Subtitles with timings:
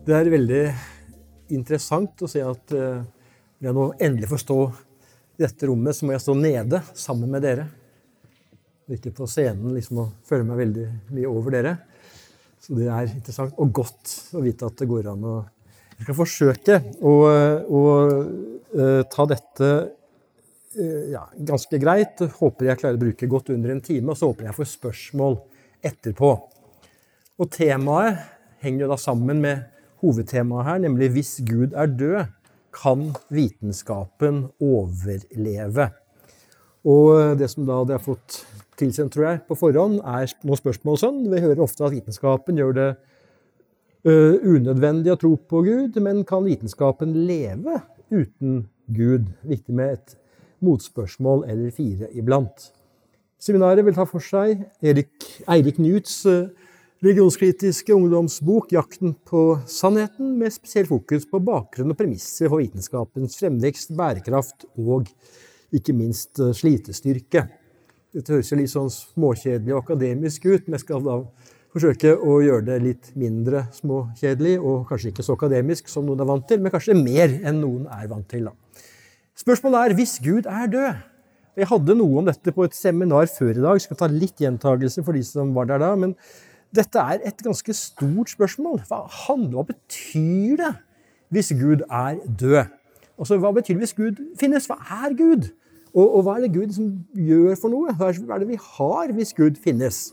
[0.00, 0.60] Det er veldig
[1.52, 6.14] interessant å se at når jeg nå endelig får stå i dette rommet, så må
[6.14, 7.66] jeg stå nede sammen med dere.
[8.90, 11.74] Ikke på scenen liksom, og føle meg veldig mye over dere.
[12.60, 15.38] Så det er interessant og godt å vite at det går an å
[16.00, 17.12] Jeg skal forsøke å,
[17.68, 17.80] å
[18.72, 19.68] uh, ta dette
[21.12, 22.22] ja, ganske greit.
[22.38, 25.36] Håper jeg klarer å bruke godt under en time, og så håper jeg får spørsmål
[25.90, 26.30] etterpå.
[27.36, 28.24] Og temaet
[28.64, 29.68] henger jo da sammen med
[30.00, 32.24] hovedtemaet her, nemlig 'Hvis Gud er død,
[32.72, 35.90] kan vitenskapen overleve'?
[36.84, 38.46] Og det som da hadde jeg fått
[38.80, 41.22] tilsendt, tror jeg, på forhånd, er noen spørsmål sånn.
[41.28, 42.88] Vi hører ofte at vitenskapen gjør det
[44.08, 49.28] uh, unødvendig å tro på Gud, men kan vitenskapen leve uten Gud?
[49.44, 50.16] Viktig med et
[50.64, 52.70] motspørsmål eller fire iblant.
[53.40, 55.12] Seminaret vil ta for seg Erik,
[55.48, 56.48] Eirik Newts uh,
[57.00, 63.94] religionskritiske ungdomsbok 'Jakten på sannheten', med spesielt fokus på bakgrunn og premisser for vitenskapens fremvekst,
[63.96, 65.08] bærekraft og
[65.72, 67.46] ikke minst slitestyrke.
[68.12, 71.16] Dette høres jo litt sånn småkjedelig og akademisk ut, men jeg skal da
[71.72, 76.28] forsøke å gjøre det litt mindre småkjedelig og kanskje ikke så akademisk som noen er
[76.28, 78.50] vant til, men kanskje mer enn noen er vant til.
[78.50, 78.52] da.
[79.38, 81.06] Spørsmålet er hvis Gud er død.
[81.56, 83.78] Jeg hadde noe om dette på et seminar før i dag.
[83.78, 85.94] Jeg skal ta litt gjentagelse for de som var der da.
[85.96, 86.14] men
[86.76, 88.82] dette er et ganske stort spørsmål.
[88.88, 90.74] Hva, handler, hva betyr det
[91.34, 92.76] hvis Gud er død?
[93.20, 94.66] Altså, Hva betyr det hvis Gud finnes?
[94.70, 95.50] Hva er Gud?
[95.90, 97.94] Og, og, hva er det Gud som gjør for noe?
[97.98, 100.12] Hva er det vi har hvis Gud finnes?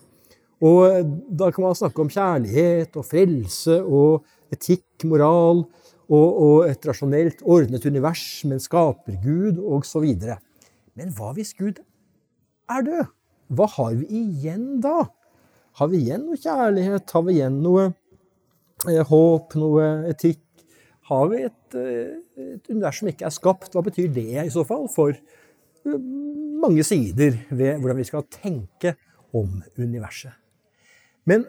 [0.57, 1.06] Og
[1.38, 5.68] Da kan man snakke om kjærlighet og frelse og etikk, moral
[6.09, 10.07] og, og et rasjonelt ordnet univers med en skapergud osv.
[10.97, 11.84] Men hva hvis Gud
[12.74, 13.13] er død?
[13.53, 15.06] Hva har vi igjen da?
[15.77, 17.09] Har vi igjen noe kjærlighet?
[17.13, 17.89] Har vi igjen noe
[18.89, 20.43] eh, håp, noe etikk?
[21.07, 22.15] Har vi et, eh,
[22.57, 23.73] et univers som ikke er skapt?
[23.75, 25.13] Hva betyr det i så fall for
[25.88, 28.95] mange sider ved hvordan vi skal tenke
[29.35, 30.33] om universet.
[31.27, 31.45] Men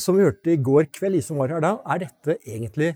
[0.00, 2.94] som vi hørte i går kveld, de som var her da, er dette egentlig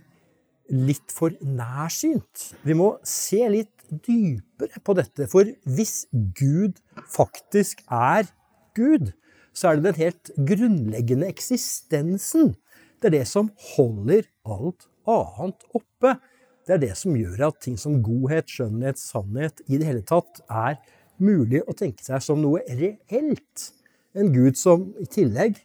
[0.73, 2.55] litt for nærsynt.
[2.65, 5.29] Vi må se litt dypere på dette.
[5.29, 6.06] For hvis
[6.39, 6.81] Gud
[7.12, 8.31] faktisk er
[8.75, 9.12] Gud,
[9.55, 12.55] så er det den helt grunnleggende eksistensen.
[13.01, 16.17] Det er det som holder alt annet oppe.
[16.65, 20.41] Det er det som gjør at ting som godhet, skjønnhet, sannhet i det hele tatt
[20.49, 20.79] er
[21.23, 23.69] mulig å tenke seg som noe reelt.
[24.17, 25.59] En Gud som i tillegg,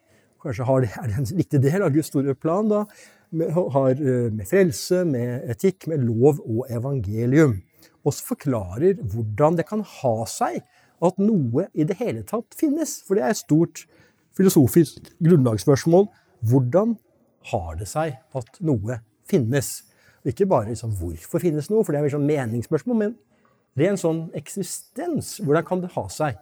[0.43, 2.83] kanskje har, er det en viktig del av Guds store plan, da,
[3.29, 7.59] med, har eh, med frelse, med etikk, med lov og evangelium.
[8.03, 10.61] Og forklarer hvordan det kan ha seg
[11.05, 12.99] at noe i det hele tatt finnes.
[13.07, 13.85] For det er et stort
[14.37, 16.09] filosofisk grunnlagsspørsmål.
[16.49, 16.97] Hvordan
[17.51, 18.99] har det seg at noe
[19.29, 19.71] finnes?
[20.23, 23.17] Og Ikke bare liksom, hvorfor finnes noe, for det er sånn meningsspørsmål, men
[23.79, 25.37] ren sånn eksistens.
[25.43, 26.39] Hvordan kan det ha seg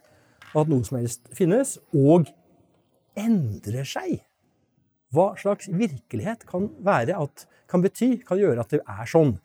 [0.57, 2.29] at noe som helst finnes, og
[3.17, 4.23] endrer seg?
[5.13, 9.37] Hva slags virkelighet kan at, kan bety, kan gjøre at det er sånn?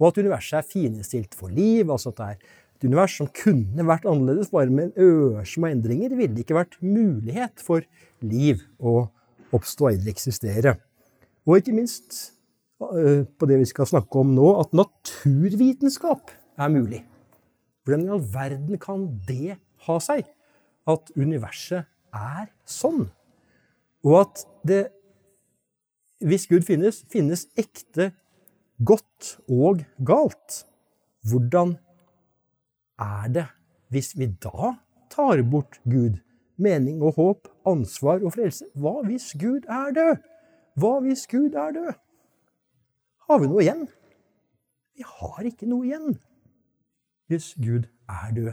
[0.00, 3.84] Og at universet er finestilt for liv, altså at det er et univers som kunne
[3.86, 7.84] vært annerledes, bare med ørsmå endringer, ville det ikke vært mulighet for
[8.24, 9.04] liv å
[9.54, 10.78] oppstå eller eksistere.
[11.44, 12.32] Og ikke minst
[12.80, 17.02] Eh, på det vi skal snakke om nå, at naturvitenskap er mulig.
[17.84, 20.24] Hvordan i all verden kan det ha seg
[20.88, 21.84] at universet
[22.16, 23.10] er sånn?
[24.00, 24.80] Og at det,
[26.24, 28.14] hvis Gud finnes, finnes ekte
[28.80, 30.62] godt og galt.
[31.28, 31.76] Hvordan
[33.00, 33.46] er det
[33.90, 34.74] hvis vi da
[35.10, 36.20] tar bort Gud?
[36.60, 38.66] Mening og håp, ansvar og frelse.
[38.76, 40.16] Hva hvis Gud er død?
[40.76, 41.94] Hva hvis Gud er død?
[43.28, 43.86] Har vi noe igjen?
[44.96, 46.18] Vi har ikke noe igjen
[47.30, 48.52] hvis Gud er død.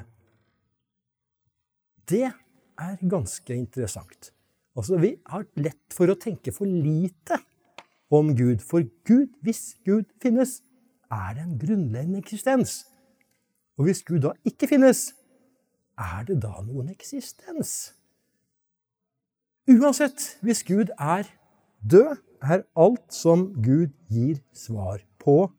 [2.07, 4.31] Det er ganske interessant.
[4.77, 7.39] Altså, Vi har lett for å tenke for lite
[8.13, 8.61] om Gud.
[8.61, 10.61] For Gud, hvis Gud finnes,
[11.11, 12.85] er det en grunnleggende eksistens.
[13.77, 15.11] Og hvis Gud da ikke finnes,
[15.97, 17.93] er det da noen eksistens?
[19.69, 21.27] Uansett, hvis Gud er
[21.81, 25.49] død, er alt som Gud gir svar på,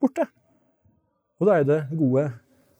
[0.00, 0.26] borte.
[1.38, 2.28] Og da er det gode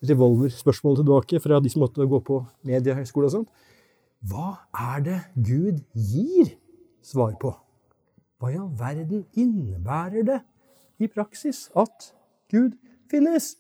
[0.09, 3.50] revolverspørsmålet tilbake fra de som måtte gå på mediehøyskole og sånt.
[4.25, 4.55] Hva
[4.94, 6.55] er det Gud gir
[7.05, 7.53] svar på?
[8.41, 10.41] Hva i all verden innebærer det
[11.03, 12.12] i praksis at
[12.53, 12.79] Gud
[13.11, 13.55] finnes?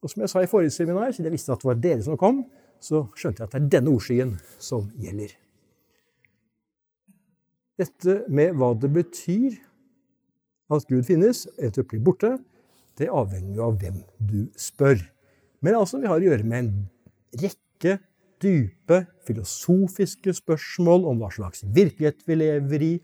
[0.00, 2.18] Og som jeg sa i forrige seminar, siden jeg visste at det var dere som
[2.20, 2.44] kom,
[2.80, 5.34] så skjønte jeg at det er denne ordskyen som gjelder.
[7.80, 9.58] Dette med hva det betyr
[10.70, 12.34] at Gud finnes, eventuelt blir borte,
[13.00, 15.00] det avhenger jo av hvem du spør.
[15.64, 16.72] Men altså, vi har å gjøre med en
[17.40, 17.98] rekke
[18.40, 22.94] dype filosofiske spørsmål om hva slags virkelighet vi lever i,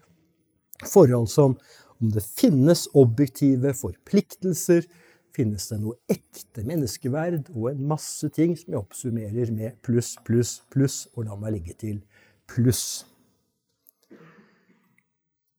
[0.84, 1.56] forhold som
[2.00, 4.84] om det finnes objektive forpliktelser,
[5.36, 10.58] finnes det noe ekte menneskeverd, og en masse ting som jeg oppsummerer med pluss, pluss,
[10.72, 12.00] pluss, og la meg ligge til
[12.50, 13.04] pluss.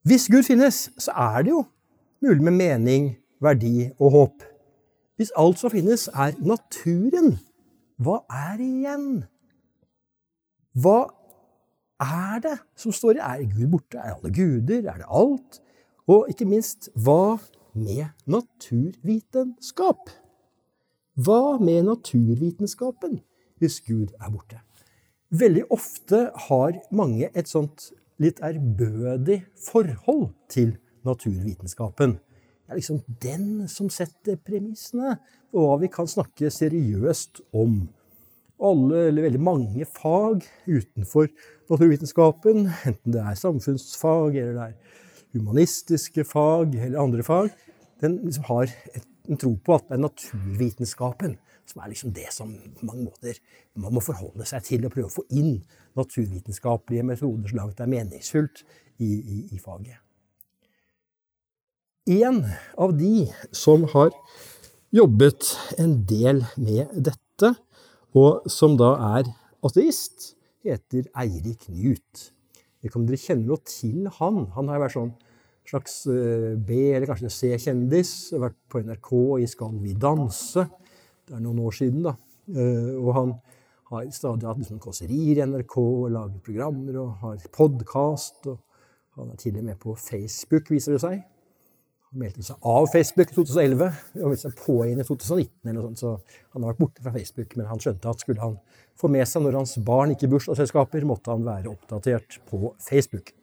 [0.08, 1.64] Hvis Gud finnes, så er det jo
[2.24, 3.10] mulig med mening,
[3.44, 4.46] verdi og håp.
[5.18, 7.36] Hvis alt som finnes, er naturen,
[7.98, 9.08] hva er igjen?
[10.78, 11.08] Hva
[11.98, 13.98] er det som står i Er Gud borte?
[13.98, 14.86] Er alle guder?
[14.90, 15.60] Er det alt?
[16.06, 17.38] Og ikke minst, hva
[17.74, 20.10] med naturvitenskap?
[21.18, 23.20] Hva med naturvitenskapen
[23.58, 24.60] hvis Gud er borte?
[25.34, 27.90] Veldig ofte har mange et sånt
[28.22, 30.76] litt ærbødig forhold til
[31.06, 32.16] naturvitenskapen.
[32.16, 35.16] Det er liksom den som setter premissene
[35.50, 37.86] for hva vi kan snakke seriøst om.
[38.58, 41.28] Alle, eller veldig mange fag utenfor
[41.70, 45.04] naturvitenskapen, enten det er samfunnsfag, eller det er
[45.36, 47.52] humanistiske fag, eller andre fag,
[48.00, 48.72] den liksom har
[49.28, 51.36] en tro på at det er naturvitenskapen
[51.68, 53.38] som er liksom det som på måter
[53.78, 55.58] man må forholde seg til og prøve å få inn
[55.98, 58.62] naturvitenskapelige metoder så langt det er meningsfullt
[58.98, 59.98] i, i, i faget.
[62.08, 62.40] En
[62.80, 64.14] av de som har
[64.96, 67.52] jobbet en del med dette,
[68.16, 69.28] og som da er
[69.66, 70.32] ateist,
[70.64, 72.30] heter Eirik Knut.
[72.84, 74.44] Ikke om dere kjenner noe til han.
[74.54, 75.14] Han har vært sånn
[75.68, 78.12] slags eh, B- eller kanskje C-kjendis.
[78.38, 80.64] Vært på NRK i Skal vi danse.
[81.28, 82.14] Det er noen år siden, da.
[82.54, 83.34] Eh, og han
[83.90, 88.46] har stadig hatt liksom kåserier i NRK og laget programmer og har podkast.
[88.48, 88.58] Og
[89.18, 91.20] han er til og med på Facebook, viser det seg.
[92.08, 93.88] Han meldte seg av Facebook i 2011
[94.22, 95.50] og meldte seg på igjen i 2019.
[95.68, 96.12] eller noe sånt, Så
[96.54, 98.54] han har vært borte fra Facebook, men han skjønte at skulle han
[98.96, 103.34] få med seg når hans barn gikk i bursdagsselskaper, måtte han være oppdatert på Facebook.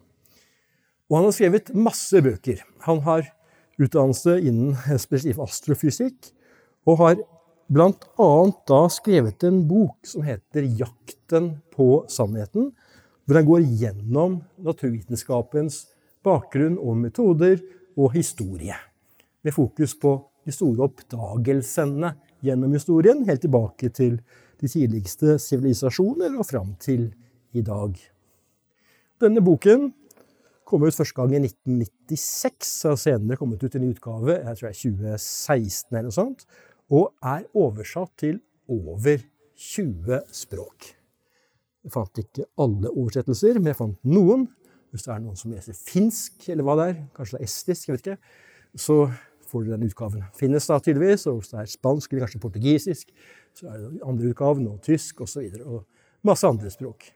[1.12, 2.64] Og han har skrevet masse bøker.
[2.88, 3.30] Han har
[3.78, 4.74] utdannelse innen
[5.06, 6.32] spesielt astrofysikk,
[6.90, 7.22] og har
[7.70, 12.74] blant annet da skrevet en bok som heter 'Jakten på sannheten',
[13.26, 15.86] hvor han går gjennom naturvitenskapens
[16.26, 17.62] bakgrunn og metoder
[17.98, 18.78] og historie.
[19.44, 22.14] Med fokus på de store oppdagelsene
[22.46, 24.20] gjennom historien, helt tilbake til
[24.62, 27.10] de tidligste sivilisasjoner og fram til
[27.56, 27.96] i dag.
[29.22, 29.90] Denne boken
[30.66, 34.68] kom ut første gang i 1996, og senere kommet ut i en utgave jeg tror
[34.68, 36.46] det er 2016 eller noe sånt,
[36.92, 38.42] og er oversatt til
[38.72, 39.24] over
[39.56, 40.92] 20 språk.
[41.86, 44.48] Jeg fant ikke alle oversettelser, men jeg fant noen.
[44.96, 47.90] Hvis det er noen som leser finsk, eller hva det er, kanskje det er estisk,
[47.90, 48.36] jeg vet ikke,
[48.80, 48.96] så
[49.52, 50.24] får du den utgaven.
[50.40, 53.12] Finnes da tydeligvis, og hvis det er spansk eller kanskje portugisisk,
[53.56, 55.44] så er det andre utgaven, og tysk osv.
[55.44, 57.10] Og, så og masse andre språk.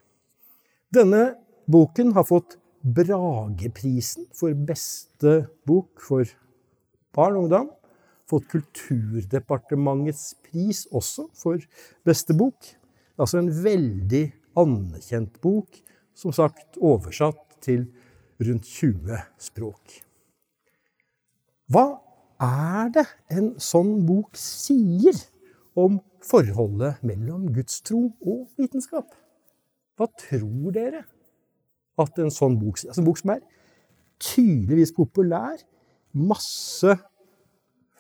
[0.92, 1.24] Denne
[1.72, 5.34] boken har fått Brageprisen for beste
[5.68, 6.28] bok for
[7.16, 7.72] barn og ungdom.
[8.30, 11.64] Fått Kulturdepartementets pris også for
[12.08, 12.56] beste bok.
[13.20, 14.24] Altså en veldig
[14.60, 15.80] anerkjent bok,
[16.16, 17.88] som sagt oversatt til
[18.40, 20.00] rundt 20 språk.
[21.70, 21.86] Hva
[22.42, 25.18] er det en sånn bok sier
[25.78, 29.12] om forholdet mellom gudstro og vitenskap?
[30.00, 31.04] Hva tror dere
[32.00, 32.94] at en sånn bok sier?
[32.94, 33.44] Altså en bok som er
[34.24, 35.60] tydeligvis populær.
[36.16, 36.96] Masse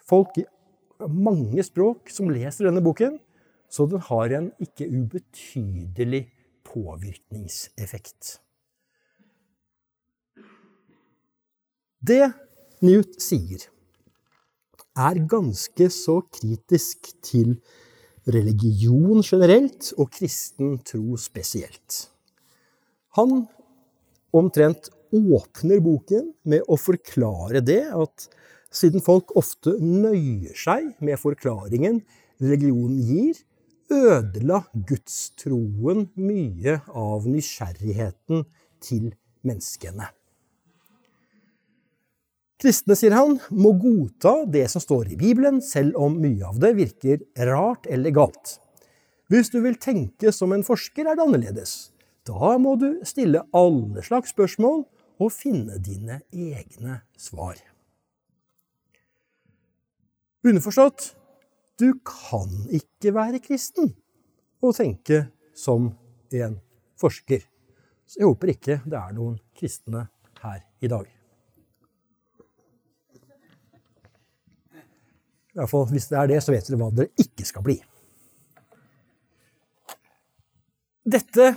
[0.09, 0.47] folk i
[1.05, 3.19] mange språk som leser denne boken.
[3.69, 6.23] Så den har en ikke ubetydelig
[6.65, 8.39] påvirkningseffekt.
[11.99, 12.29] Det
[12.79, 13.65] Newt sier,
[14.95, 17.57] er ganske så kritisk til
[18.23, 21.97] religion generelt og kristen tro spesielt.
[23.19, 23.41] Han
[24.31, 28.29] omtrent åpner boken med å forklare det at
[28.71, 31.99] siden folk ofte nøyer seg med forklaringen
[32.39, 33.43] religionen gir,
[33.91, 38.47] ødela gudstroen mye av nysgjerrigheten
[38.87, 39.11] til
[39.43, 40.07] menneskene.
[42.59, 46.73] Kristne, sier han, må godta det som står i Bibelen, selv om mye av det
[46.75, 48.57] virker rart eller galt.
[49.31, 51.93] Hvis du vil tenke som en forsker, er det annerledes.
[52.27, 54.83] Da må du stille alle slags spørsmål
[55.19, 57.55] og finne dine egne svar.
[60.43, 61.13] Underforstått
[61.79, 63.93] du kan ikke være kristen
[64.59, 65.93] og tenke som
[66.35, 66.57] en
[66.99, 67.45] forsker.
[68.03, 70.09] Så jeg håper ikke det er noen kristne
[70.43, 71.18] her i dag.
[75.59, 77.75] I hvert fall hvis det er det, så vet dere hva dere ikke skal bli.
[81.09, 81.49] Dette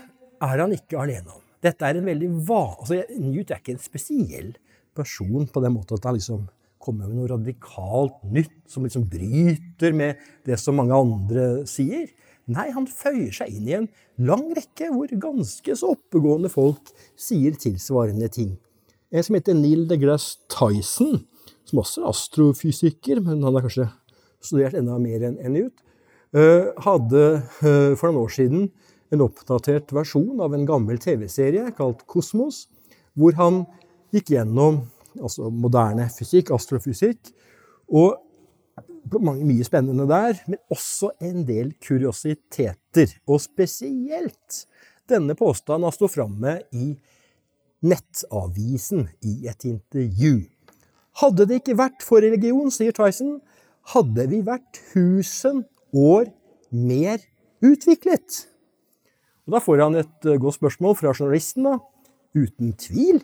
[0.43, 1.45] er han ikke alene om.
[1.63, 2.73] Dette er en veldig van...
[2.81, 4.51] Altså, Newt er ikke en spesiell
[4.97, 6.49] person på den måten at han liksom
[6.83, 10.19] kommer med noe radikalt nytt som liksom bryter med
[10.49, 12.09] det som mange andre sier.
[12.51, 13.87] Nei, han føyer seg inn i en
[14.27, 18.57] lang rekke hvor ganske så oppegående folk sier tilsvarende ting.
[19.15, 21.23] En som heter Neil deGrasse Tyson,
[21.73, 23.89] som også er astrofysiker, men han har kanskje
[24.45, 25.73] studert enda mer enn Newt,
[26.33, 27.23] ut, hadde
[27.65, 28.67] eh, for noen år siden
[29.13, 32.67] en oppdatert versjon av en gammel TV-serie kalt Kosmos,
[33.13, 33.65] hvor han
[34.13, 34.85] gikk gjennom
[35.21, 37.33] altså moderne fysikk, astrofysikk,
[37.93, 38.21] og
[39.21, 43.13] mye spennende der, men også en del kuriositeter.
[43.29, 44.63] Og spesielt
[45.11, 46.95] denne påstanden han sto framme i
[47.83, 50.37] Nettavisen i et intervju.
[51.21, 53.41] Hadde det ikke vært for religion, sier Tyson,
[53.93, 56.31] hadde vi vært 1000 år
[56.73, 57.21] mer
[57.63, 58.47] utviklet.
[59.47, 61.67] Og Da får han et eh, godt spørsmål fra journalisten.
[61.67, 61.79] da.
[62.33, 63.21] Uten tvil.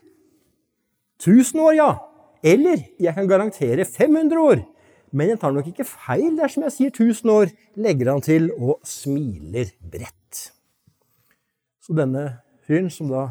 [1.23, 1.90] 1000 år, ja.
[2.42, 4.66] Eller jeg kan garantere 500 år.
[5.12, 8.80] Men jeg tar nok ikke feil dersom jeg sier 1000 år, legger han til og
[8.85, 10.52] smiler bredt.
[11.80, 13.30] Så denne fyren, som da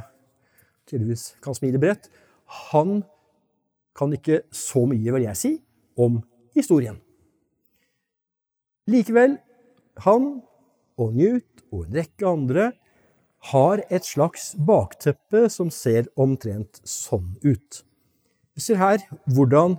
[0.90, 2.10] tydeligvis kan smile bredt,
[2.72, 3.04] han
[3.98, 5.54] kan ikke så mye, vil jeg si,
[5.98, 6.22] om
[6.58, 7.00] historien.
[8.88, 9.38] Likevel,
[10.06, 10.28] han
[10.98, 12.70] og Newt og en rekke andre
[13.52, 17.84] har et slags bakteppe som ser omtrent sånn ut.
[18.58, 19.04] Vi ser her
[19.36, 19.78] hvordan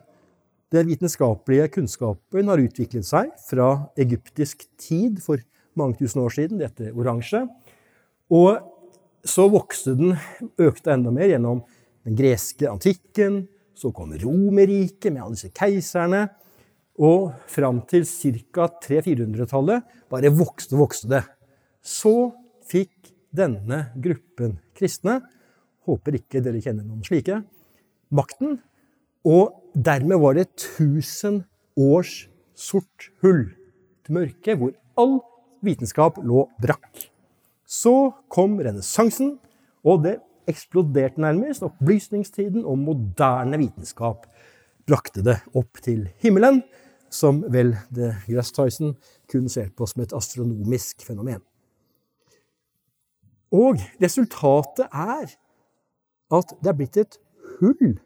[0.75, 5.41] den vitenskapelige kunnskapen har utviklet seg fra egyptisk tid for
[5.79, 7.47] mange tusen år siden, dette oransje,
[8.29, 8.61] og
[9.25, 10.17] så vokste den,
[10.61, 11.63] økte enda mer gjennom
[12.07, 13.47] den greske antikken,
[13.79, 16.27] så kom Romerriket med alle disse keiserne.
[16.99, 18.67] Og fram til ca.
[18.83, 21.23] 300-400-tallet bare vokste og vokste det.
[21.79, 22.33] Så
[22.67, 25.21] fikk denne gruppen kristne,
[25.87, 27.39] håper ikke dere kjenner noen slike,
[28.11, 28.59] makten.
[29.29, 31.45] Og dermed var det 1000
[31.79, 32.27] års
[32.59, 33.47] sort hull,
[34.03, 35.21] til mørke, hvor all
[35.63, 37.07] vitenskap lå brakk.
[37.69, 39.37] Så kom renessansen,
[39.87, 41.63] og det eksploderte nærmest.
[41.63, 44.27] Opplysningstiden og moderne vitenskap
[44.89, 46.63] brakte det opp til himmelen,
[47.11, 48.97] som vel det Grass Tyson
[49.31, 51.41] kun ser på som et astronomisk fenomen.
[53.53, 55.31] Og resultatet er
[56.37, 57.17] at det er blitt et
[57.59, 57.97] hull.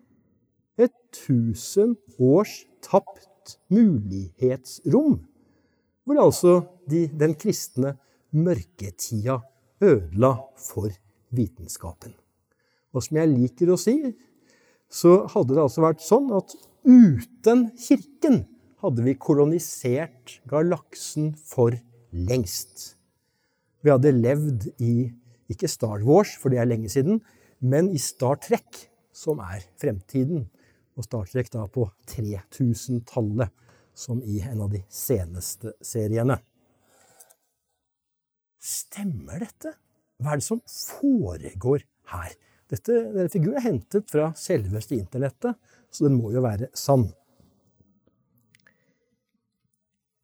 [0.78, 5.18] Et tusen års tapt mulighetsrom.
[6.06, 6.54] Hvor altså
[6.90, 7.96] de, den kristne
[8.30, 9.40] mørketida
[9.82, 10.90] ødela for
[11.30, 12.14] vitenskapen.
[12.92, 13.96] Og som jeg liker å si,
[14.92, 16.52] så hadde det altså vært sånn at
[16.84, 18.42] uten Kirken
[18.82, 21.76] hadde vi kolonisert galaksen for
[22.12, 22.92] lengst.
[23.82, 25.08] Vi hadde levd i
[25.52, 27.20] ikke Star Wars, for det er lenge siden,
[27.62, 30.46] men i Star Trek, som er fremtiden.
[30.96, 33.52] Og Star Trek da på 3000-tallet,
[33.94, 36.38] som i en av de seneste seriene.
[38.62, 39.75] Stemmer dette?
[40.22, 42.34] Hva er det som foregår her?
[42.73, 45.59] Dette, denne figuren er hentet fra selveste internettet,
[45.93, 47.11] så den må jo være sann.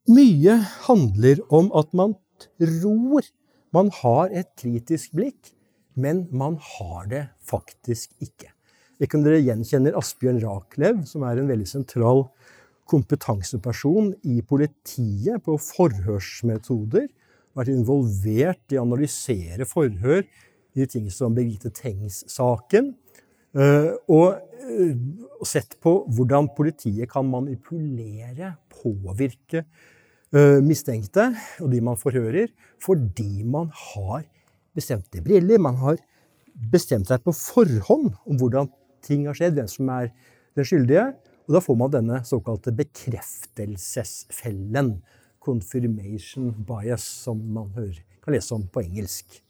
[0.09, 0.55] Mye
[0.87, 3.27] handler om at man tror
[3.77, 5.51] man har et kritisk blikk,
[5.93, 8.49] men man har det faktisk ikke.
[8.99, 12.25] Jeg kan dere gjenkjenner Asbjørn Rachlew, som er en veldig sentral
[12.89, 17.11] kompetanseperson i politiet på forhørsmetoder.
[17.59, 20.25] Vært involvert i å analysere forhør
[20.85, 22.93] i ting som Birgitte Tengs-saken.
[23.57, 23.91] Eh, eh,
[25.39, 32.49] og sett på hvordan politiet kan manipulere, påvirke eh, mistenkte og de man forhører,
[32.83, 34.23] fordi man har
[34.77, 35.59] bestemte briller.
[35.59, 35.97] Man har
[36.73, 38.69] bestemt seg på forhånd om hvordan
[39.05, 40.07] ting har skjedd, hvem som er
[40.59, 41.07] den skyldige.
[41.49, 44.89] Og da får man denne såkalte bekreftelsesfellen.
[45.41, 49.48] Confirmation bias, som man hører, kan lese om på engelsk.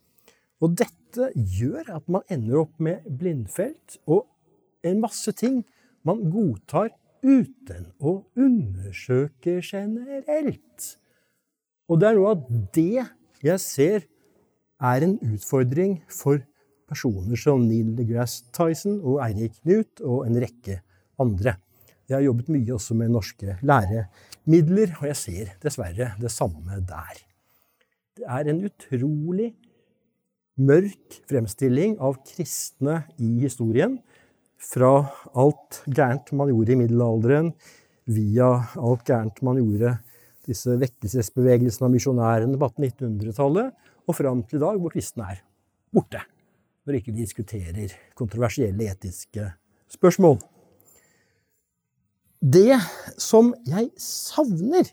[0.65, 4.27] Og dette gjør at man ender opp med blindfelt og
[4.87, 5.63] en masse ting
[6.07, 6.91] man godtar
[7.23, 10.93] uten å undersøke generelt.
[11.89, 13.07] Og det er noe av det
[13.45, 14.07] jeg ser
[14.79, 16.43] er en utfordring for
[16.89, 20.81] personer som Neil deGrasse Tyson og Eirik Knut og en rekke
[21.21, 21.57] andre.
[22.09, 27.19] Jeg har jobbet mye også med norske læremidler, og jeg ser dessverre det samme der.
[28.17, 29.51] Det er en utrolig
[30.59, 33.99] mørk fremstilling av kristne i historien.
[34.59, 34.93] Fra
[35.39, 37.53] alt gærent man gjorde i middelalderen,
[38.09, 39.95] via alt gærent man gjorde
[40.49, 43.73] disse vekkelsesbevegelsene av misjonærene på 1800-tallet,
[44.09, 45.43] og fram til i dag, hvor kristne er
[45.95, 46.23] borte.
[46.89, 49.45] Når ikke vi diskuterer kontroversielle etiske
[49.93, 50.39] spørsmål.
[52.41, 52.79] Det
[53.21, 54.89] som jeg savner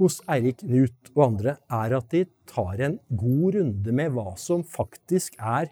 [0.00, 4.64] hos Eirik Knut og andre, er at de tar en god runde med hva som
[4.66, 5.70] faktisk er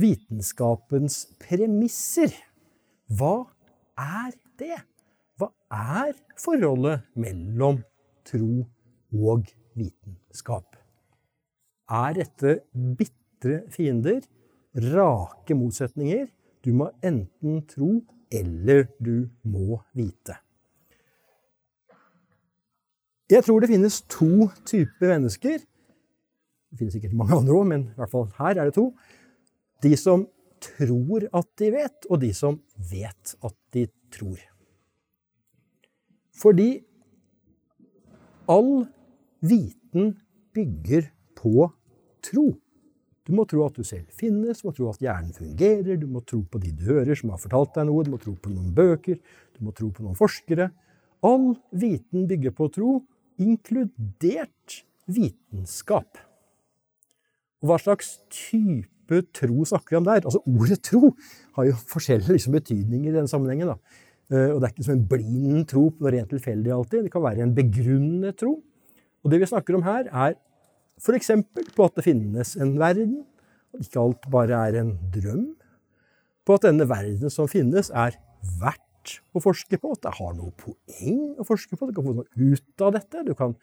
[0.00, 2.34] vitenskapens premisser.
[3.08, 3.46] Hva
[3.96, 4.78] er det?
[5.40, 7.82] Hva er forholdet mellom
[8.28, 8.66] tro
[9.16, 10.76] og vitenskap?
[11.86, 12.58] Er dette
[12.98, 14.24] bitre fiender?
[14.76, 16.26] Rake motsetninger?
[16.64, 18.00] Du må enten tro,
[18.32, 20.40] eller du må vite.
[23.26, 25.62] Jeg tror det finnes to typer mennesker.
[26.70, 28.90] Det finnes sikkert mange andre òg, men i hvert fall her er det to.
[29.82, 30.28] De som
[30.62, 34.38] tror at de vet, og de som vet at de tror.
[36.36, 36.68] Fordi
[38.52, 38.86] all
[39.42, 40.14] viten
[40.54, 41.66] bygger på
[42.22, 42.46] tro.
[43.26, 46.22] Du må tro at du selv finnes, du må tro at hjernen fungerer, du må
[46.22, 48.70] tro på de du hører som har fortalt deg noe, du må tro på noen
[48.76, 49.18] bøker,
[49.58, 50.70] du må tro på noen forskere.
[51.26, 53.00] All viten bygger på tro,
[53.42, 56.18] inkludert vitenskap.
[57.62, 60.24] Og hva slags type tro snakker vi om der?
[60.24, 61.12] Altså Ordet tro
[61.58, 63.72] har jo forskjellige liksom, betydninger i denne sammenhengen.
[63.72, 64.02] Da.
[64.32, 67.06] Eh, og det er ikke som en blind tro på noe rent tilfeldig alltid.
[67.06, 68.58] Det kan være en begrunnet tro.
[69.24, 70.36] Og det vi snakker om her, er
[71.02, 71.30] F.eks.
[71.76, 73.20] på at det finnes en verden,
[73.74, 75.48] at ikke alt bare er en drøm.
[76.46, 78.16] På at denne verden som finnes, er
[78.60, 78.85] verdt
[79.36, 81.88] å forske på, at det har noe poeng å forske på.
[81.88, 83.22] Du kan få noe ut av dette.
[83.26, 83.54] Du kan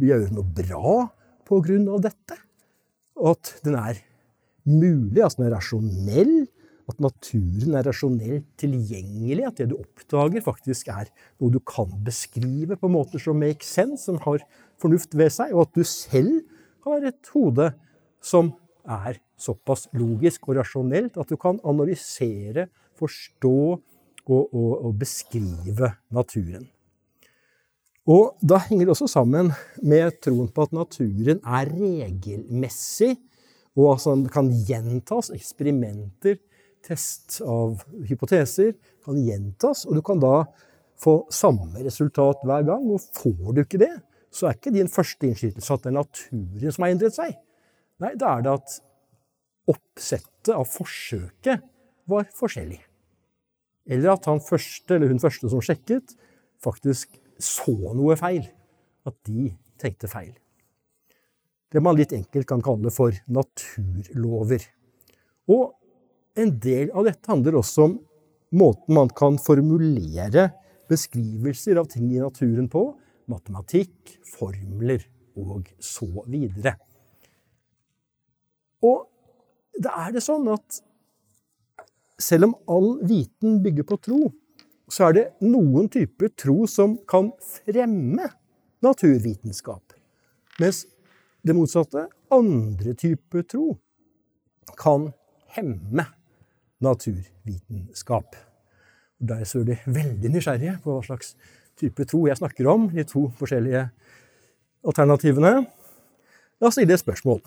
[0.00, 0.94] gjøre noe bra
[1.48, 2.38] på grunn av dette.
[3.20, 4.00] Og at den er
[4.68, 6.34] mulig, altså den er rasjonell.
[6.90, 9.44] At naturen er rasjonelt tilgjengelig.
[9.46, 14.06] At det du oppdager, faktisk er noe du kan beskrive på måter som make sense,
[14.08, 14.42] som har
[14.80, 16.40] fornuft ved seg, og at du selv
[16.86, 17.68] har et hode
[18.24, 18.54] som
[18.88, 22.68] er såpass logisk og rasjonelt at du kan analysere,
[23.00, 23.80] forstå
[24.30, 26.68] og, og, og beskrive naturen.
[28.10, 29.50] Og da henger det også sammen
[29.86, 33.16] med troen på at naturen er regelmessig,
[33.78, 35.30] og altså kan gjentas.
[35.34, 36.40] Eksperimenter,
[36.86, 38.72] test av hypoteser
[39.04, 40.42] kan gjentas, og du kan da
[41.00, 42.88] få samme resultat hver gang.
[42.90, 43.92] Og får du ikke det,
[44.32, 47.38] så er ikke din første innskytelse at det er naturen som har endret seg.
[48.00, 48.78] Nei, da er det at
[49.70, 51.66] oppsettet av forsøket
[52.10, 52.80] var forskjellig.
[53.90, 56.14] Eller at han første, eller hun første som sjekket,
[56.62, 58.44] faktisk så noe feil.
[59.08, 59.50] At de
[59.80, 60.32] tenkte feil.
[61.70, 64.62] Det man litt enkelt kan kalle for naturlover.
[65.50, 65.70] Og
[66.38, 67.96] en del av dette handler også om
[68.58, 70.50] måten man kan formulere
[70.90, 72.82] beskrivelser av ting i naturen på,
[73.30, 75.04] matematikk, formler
[75.38, 76.74] og så videre.
[78.82, 79.06] Og
[79.78, 80.80] da er det sånn at
[82.20, 84.20] selv om all viten bygger på tro,
[84.90, 88.28] så er det noen typer tro som kan fremme
[88.84, 89.94] naturvitenskap.
[90.60, 90.84] Mens
[91.46, 93.74] det motsatte, andre typer tro,
[94.78, 95.10] kan
[95.56, 96.04] hemme
[96.80, 98.36] naturvitenskap.
[99.20, 101.34] Der er de veldig nysgjerrige på hva slags
[101.80, 103.86] type tro jeg snakker om, de to forskjellige
[104.86, 105.52] alternativene.
[106.60, 107.40] La oss stille et spørsmål.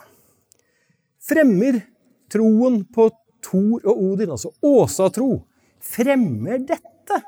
[1.24, 1.80] Fremmer
[2.34, 3.10] troen på
[3.44, 5.44] Thor og Odin, altså åsatro,
[5.84, 7.20] fremmer dette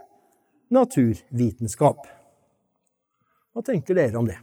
[0.73, 2.05] naturvitenskap?
[3.55, 4.37] Hva tenker dere om det?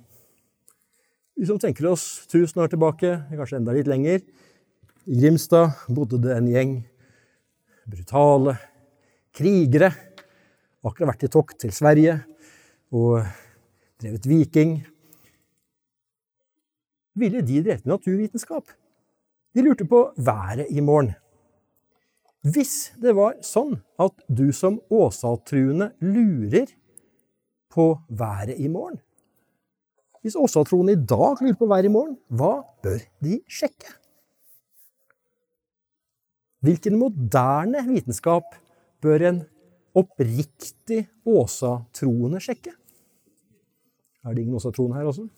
[1.36, 4.20] Vi som tenker oss tusen år tilbake, kanskje enda litt lenger.
[5.08, 6.74] I Grimstad bodde det en gjeng
[7.88, 8.54] brutale
[9.34, 9.90] krigere.
[10.82, 12.18] Akkurat vært i tokt til Sverige
[12.92, 13.22] og
[14.02, 14.76] drevet viking.
[17.18, 18.70] Ville de drevet med naturvitenskap?
[19.52, 21.12] De lurte på været i morgen.
[22.42, 26.72] Hvis det var sånn at du som Åsa-truende lurer
[27.70, 28.98] på været i morgen
[30.26, 33.94] Hvis Åsa-troende i dag lurer på været i morgen, hva bør de sjekke?
[36.62, 38.54] Hvilken moderne vitenskap
[39.02, 39.40] bør en
[39.98, 42.74] oppriktig Åsa-troende sjekke?
[44.22, 45.28] Er det ingen Åsa-troende her også?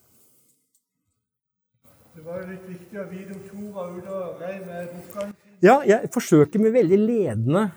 [2.17, 5.34] Det var litt viktig å vite om Tora ute og rei med bukkene.
[5.63, 7.69] Ja, jeg forsøker med veldig ledende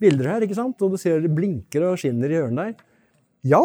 [0.00, 0.80] bilder her, ikke sant?
[0.82, 2.74] Og du ser det blinker og skinner i hjørnet der.
[3.52, 3.62] Ja!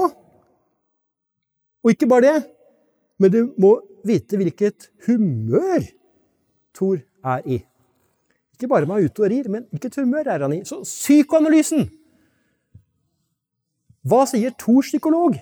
[1.83, 2.37] Og ikke bare det,
[3.19, 3.75] men du må
[4.07, 5.85] vite hvilket humør
[6.73, 7.59] Thor er i.
[8.55, 10.63] Ikke bare om han er ute og rir, men hvilket humør er han i.
[10.65, 11.87] Så psykoanalysen!
[14.03, 15.37] Hva sier Thors psykolog?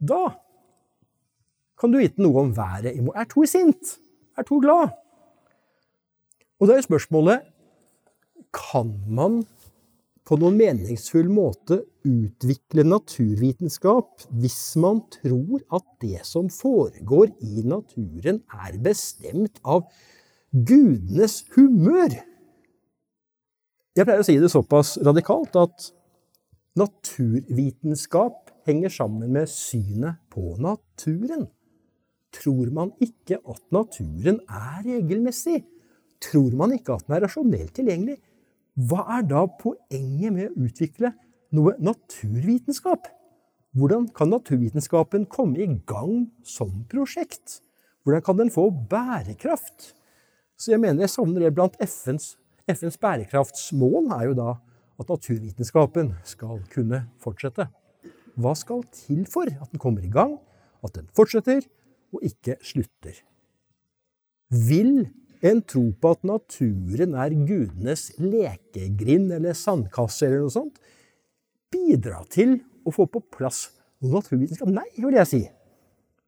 [0.00, 0.22] Da
[1.80, 3.18] kan du vite noe om været i morgen.
[3.20, 3.96] Er Thor sint?
[4.38, 4.94] Er Thor glad?
[6.60, 7.50] Og da er spørsmålet
[8.54, 9.42] kan man
[10.24, 18.40] på noen meningsfull måte utvikle naturvitenskap hvis man tror at det som foregår i naturen,
[18.48, 19.84] er bestemt av
[20.54, 22.16] gudenes humør?
[23.94, 25.90] Jeg pleier å si det såpass radikalt at
[26.78, 31.46] naturvitenskap henger sammen med synet på naturen.
[32.34, 35.60] Tror man ikke at naturen er regelmessig?
[36.22, 38.18] Tror man ikke at den er rasjonelt tilgjengelig?
[38.74, 41.12] Hva er da poenget med å utvikle
[41.54, 43.06] noe naturvitenskap?
[43.74, 47.60] Hvordan kan naturvitenskapen komme i gang som prosjekt?
[48.04, 49.92] Hvordan kan den få bærekraft?
[50.58, 52.36] Så jeg mener jeg savner det blant FNs,
[52.70, 54.50] FNs bærekraftsmål er jo da
[55.00, 57.66] at naturvitenskapen skal kunne fortsette.
[58.38, 60.38] Hva skal til for at den kommer i gang,
[60.84, 61.66] at den fortsetter,
[62.14, 63.18] og ikke slutter?
[64.50, 65.08] Vil
[65.44, 70.78] en tro på at naturen er gudenes lekegrind eller sandkasse eller noe sånt,
[71.74, 73.66] bidra til å få på plass
[74.00, 74.70] noe naturvitenskap?
[74.72, 75.42] Nei, vil jeg si.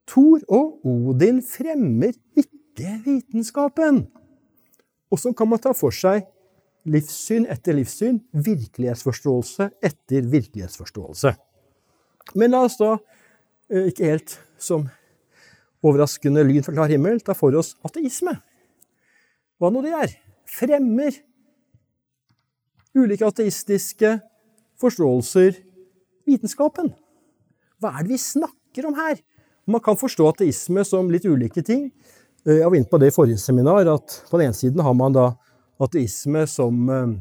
[0.07, 4.05] Thor og Odin fremmer ikke vitenskapen.
[5.11, 6.27] Og så kan man ta for seg
[6.87, 11.33] livssyn etter livssyn, virkelighetsforståelse etter virkelighetsforståelse.
[12.35, 12.97] Men la oss da,
[13.69, 14.87] eh, ikke helt som
[15.83, 18.37] overraskende lyn fra klar himmel, ta for oss ateisme.
[19.57, 20.11] Hva nå det er?
[20.47, 21.15] Fremmer
[22.97, 24.17] ulike ateistiske
[24.81, 25.57] forståelser
[26.29, 26.91] vitenskapen?
[27.81, 29.17] Hva er det vi snakker om her?
[29.67, 31.89] Man kan forstå ateisme som litt ulike ting.
[32.45, 34.95] Eh, jeg var inne på det i forrige seminar, at på den ene siden har
[34.97, 35.31] man da
[35.83, 37.17] ateisme som eh,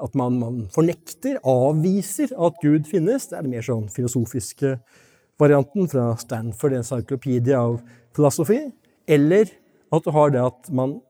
[0.00, 3.28] at man, man, fornekter, avviser at Gud finnes.
[3.28, 4.76] Det er den mer sånn filosofiske
[5.40, 7.80] varianten fra Stanford Encyclopedia of
[8.16, 8.62] Philosophy.
[9.08, 9.50] Eller
[9.90, 11.00] at du har det at man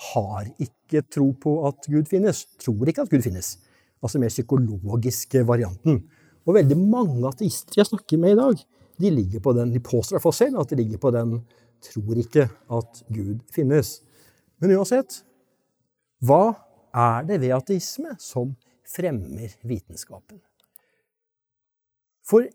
[0.00, 2.44] har ikke tro på at Gud finnes.
[2.60, 3.54] Tror ikke at Gud finnes.
[4.00, 6.02] Altså mer psykologiske varianten.
[6.48, 8.62] Og veldig mange ateister jeg snakker med i dag,
[9.00, 11.38] de ligger på den, de påstår iallfall selv at de ligger på den
[11.84, 14.00] tror ikke at Gud finnes.
[14.60, 15.22] Men uansett,
[16.20, 16.52] hva
[16.92, 18.52] er det ved ateisme som
[18.84, 20.40] fremmer vitenskapen?
[22.26, 22.46] For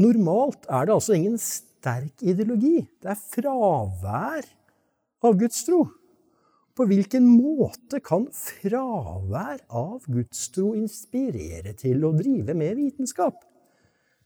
[0.00, 2.80] normalt er det altså ingen sterk ideologi.
[3.02, 4.48] Det er fravær
[5.26, 5.84] av gudstro.
[6.80, 13.42] På hvilken måte kan fravær av gudstro inspirere til å drive med vitenskap?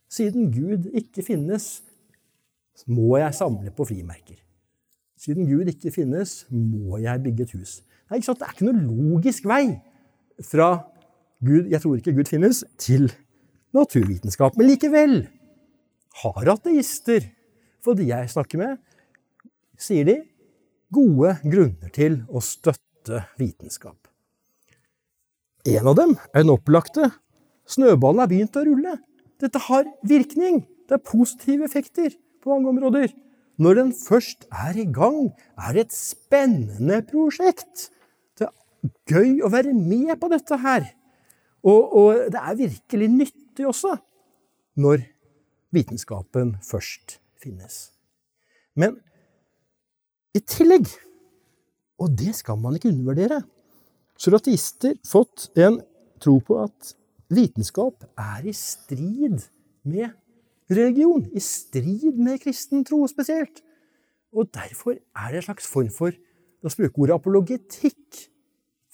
[0.06, 1.80] Siden Gud ikke finnes,
[2.86, 4.36] må jeg samle på frimerker.
[5.18, 7.72] Siden Gud ikke finnes, må jeg bygge et hus.
[7.82, 9.64] Det er ikke, det er ikke noe logisk vei
[10.46, 10.68] fra
[11.42, 13.08] Gud, jeg tror ikke Gud finnes, til
[13.74, 14.54] naturvitenskap.
[14.54, 15.16] Men likevel
[16.22, 17.26] har ateister,
[17.82, 18.78] for de jeg snakker med,
[19.74, 20.20] sier de,
[20.92, 23.98] gode grunner til å støtte vitenskap.
[25.64, 27.08] En av dem er den opplagte.
[27.64, 28.98] Snøballen er begynt å rulle.
[29.40, 30.64] Dette har virkning.
[30.84, 32.12] Det er positive effekter
[32.44, 33.14] på mange områder.
[33.56, 37.88] Når den først er i gang, er det et spennende prosjekt.
[38.36, 40.90] Det er gøy å være med på dette her.
[41.64, 43.94] Og, og det er virkelig nyttig også,
[44.76, 45.06] når
[45.72, 47.94] vitenskapen først finnes.
[48.76, 48.98] Men
[50.34, 50.88] i tillegg,
[52.02, 53.42] og det skal man ikke undervurdere,
[54.18, 55.80] så har ateister fått en
[56.22, 56.94] tro på at
[57.34, 59.46] vitenskap er i strid
[59.86, 60.10] med
[60.70, 63.62] religion, i strid med kristen tro spesielt.
[64.34, 66.14] Og derfor er det en slags form for
[66.64, 68.24] å bruke ordet apologetikk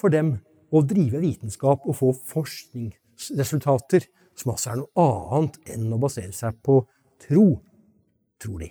[0.01, 0.35] for dem
[0.71, 4.07] å drive vitenskap og få forskningsresultater
[4.39, 6.81] som altså er noe annet enn å basere seg på
[7.27, 7.47] tro,
[8.41, 8.71] tror de.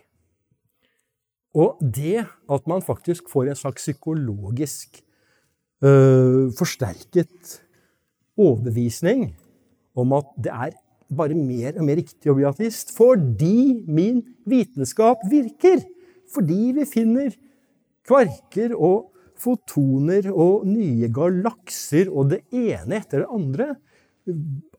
[1.59, 5.01] Og det at man faktisk får en slags psykologisk
[5.83, 7.59] øh, forsterket
[8.39, 9.33] overbevisning
[9.99, 10.77] om at det er
[11.09, 15.81] bare mer og mer riktig å bli ateist fordi min vitenskap virker.
[16.29, 17.33] Fordi vi finner
[18.07, 23.69] kvarker og fotoner og nye galakser og det ene etter det andre.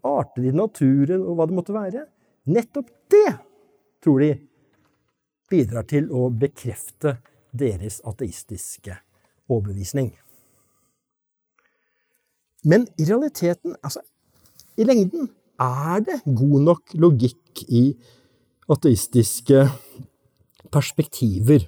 [0.07, 2.07] Arter i naturen og hva det måtte være.
[2.51, 3.33] Nettopp det,
[4.05, 4.31] tror de,
[5.51, 7.19] bidrar til å bekrefte
[7.51, 8.95] deres ateistiske
[9.51, 10.13] overbevisning.
[12.65, 14.03] Men i realiteten, altså
[14.79, 17.91] i lengden, er det god nok logikk i
[18.71, 19.65] ateistiske
[20.73, 21.67] perspektiver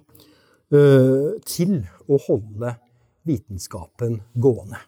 [0.72, 2.76] uh, til å holde
[3.28, 4.80] vitenskapen gående?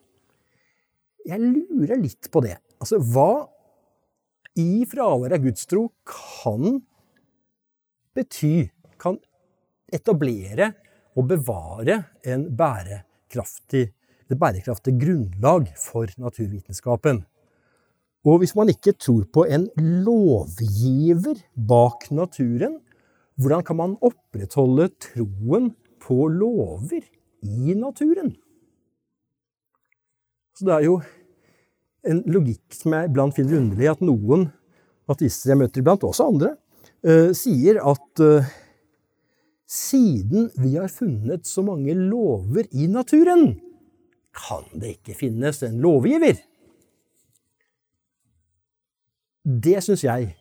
[1.24, 2.59] Jeg lurer litt på det.
[2.80, 3.46] Altså, hva
[4.61, 6.78] i fraværet av gudstro kan
[8.14, 8.68] bety,
[9.04, 9.20] kan
[9.94, 10.72] etablere
[11.14, 13.84] og bevare en bærekraftig,
[14.30, 17.22] et bærekraftig grunnlag for naturvitenskapen.
[18.24, 22.78] Og hvis man ikke tror på en lovgiver bak naturen,
[23.36, 27.04] hvordan kan man opprettholde troen på lover
[27.44, 28.32] i naturen?
[30.54, 30.98] Så det er jo
[32.06, 34.48] en logikk som jeg iblant finner underlig, at noen
[35.10, 36.54] ateister jeg møter iblant, også andre,
[37.04, 38.52] uh, sier at uh,
[39.74, 43.54] siden vi har funnet så mange lover i naturen,
[44.34, 46.38] kan det ikke finnes en lovgiver.
[49.44, 50.32] Det syns jeg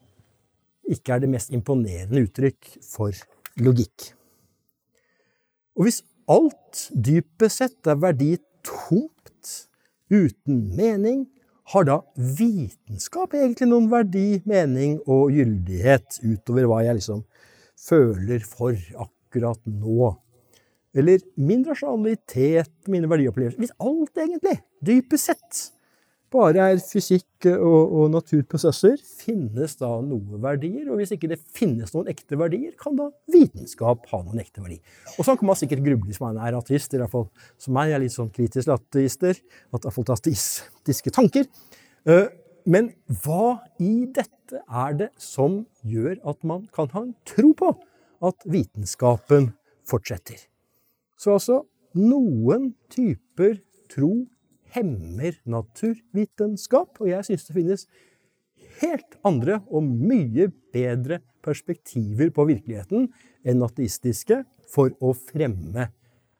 [0.94, 3.16] ikke er det mest imponerende uttrykk for
[3.62, 4.14] logikk.
[5.78, 9.54] Og hvis alt dypest sett er verdi tomt,
[10.14, 11.26] uten mening,
[11.74, 17.24] har da vitenskap egentlig noen verdi, mening og gyldighet utover hva jeg liksom
[17.80, 18.78] føler for
[19.34, 20.14] akkurat nå?
[20.94, 25.62] Eller min rasjonalitet, mine verdiopplevelser Hvis alt egentlig, dypest sett,
[26.34, 30.86] bare er fysikk og, og, naturprosesser, finnes da noe verdier?
[30.90, 34.80] Og hvis ikke det finnes noen ekte verdier, kan da vitenskap ha noen ekte verdi?
[35.18, 37.28] Og sånn kan man sikkert gruble hvis man er ateist, eller iallfall
[37.62, 39.42] som meg, jeg er litt sånn kritisk ateister,
[39.74, 41.50] at har fått ateistiske tanker.
[42.10, 42.30] Eh,
[42.70, 42.94] men
[43.24, 47.74] hva i dette er det som gjør at man kan ha en tro på
[48.24, 49.52] at vitenskapen
[49.90, 50.40] fortsetter?
[51.20, 51.62] Så altså,
[51.96, 53.60] noen typer
[53.92, 54.26] tro
[54.74, 56.98] hemmer naturvitenskap.
[57.02, 57.86] Og jeg syns det finnes
[58.82, 63.10] helt andre og mye bedre perspektiver på virkeligheten
[63.44, 65.90] enn ateistiske for å fremme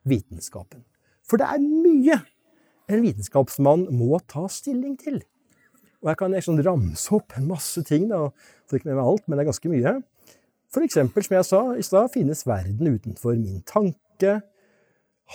[0.08, 0.82] vitenskapen.
[1.24, 2.18] For det er mye
[2.92, 5.22] en vitenskapsmann må ta stilling til.
[6.04, 8.26] Og jeg kan liksom ramse opp en masse ting, da,
[8.68, 9.94] får ikke med meg alt, men det er ganske mye.
[10.74, 14.40] For eksempel, som jeg sa i stad, finnes verden utenfor min tanke?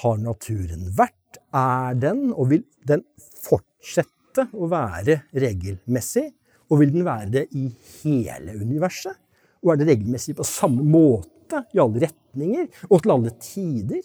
[0.02, 3.06] Har naturen vært er den, og vil den
[3.39, 6.25] fortsette å være regelmessig?
[6.69, 7.69] Og vil den være det i
[8.02, 9.15] hele universet?
[9.63, 14.04] Og er det regelmessig på samme måte i alle retninger og til alle tider?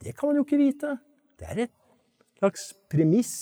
[0.00, 0.96] Det kan man jo ikke vite.
[1.36, 1.76] Det er et
[2.40, 3.36] slags premiss,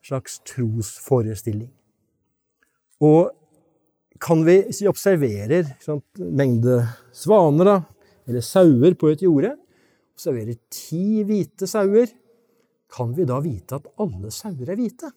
[0.00, 1.72] en slags trosforestilling.
[3.00, 3.32] Og
[4.20, 6.82] kan vi, vi observerer sant, mengde
[7.16, 7.76] svaner da,
[8.28, 9.54] eller sauer på et jorde,
[10.14, 12.12] observerer ti hvite sauer,
[12.90, 15.10] kan vi da vite at alle sauer er hvite?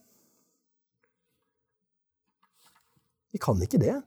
[3.33, 3.97] Vi kan ikke det.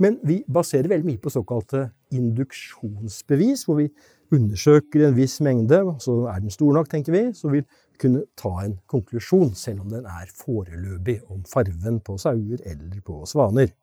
[0.00, 3.90] Men vi baserer veldig mye på såkalte induksjonsbevis, hvor vi
[4.32, 8.22] undersøker en viss mengde, så er den stor nok, tenker vi, så vil vi kunne
[8.38, 13.74] ta en konklusjon, selv om den er foreløpig, om farven på sauer eller på svaner.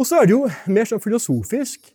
[0.00, 1.90] Og så er det jo mer sånn filosofisk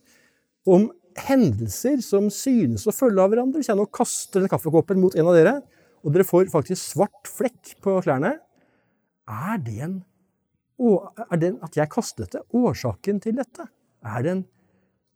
[0.68, 3.60] om hendelser som synes å følge av hverandre.
[3.60, 5.56] Hvis jeg nå kaster den kaffekoppen mot en av dere,
[6.04, 8.36] og dere får faktisk svart flekk på klærne,
[9.28, 9.96] er det, en,
[11.28, 13.66] er det at jeg kastet det, årsaken til dette?
[14.06, 14.44] Er det en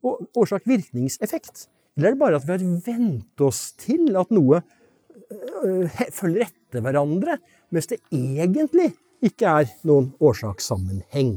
[0.02, 1.68] årsak-virkningseffekt?
[1.96, 6.84] Eller er det bare at vi har vent oss til at noe øh, følger etter
[6.84, 7.38] hverandre,
[7.72, 8.90] mens det egentlig
[9.24, 11.36] ikke er noen årsakssammenheng?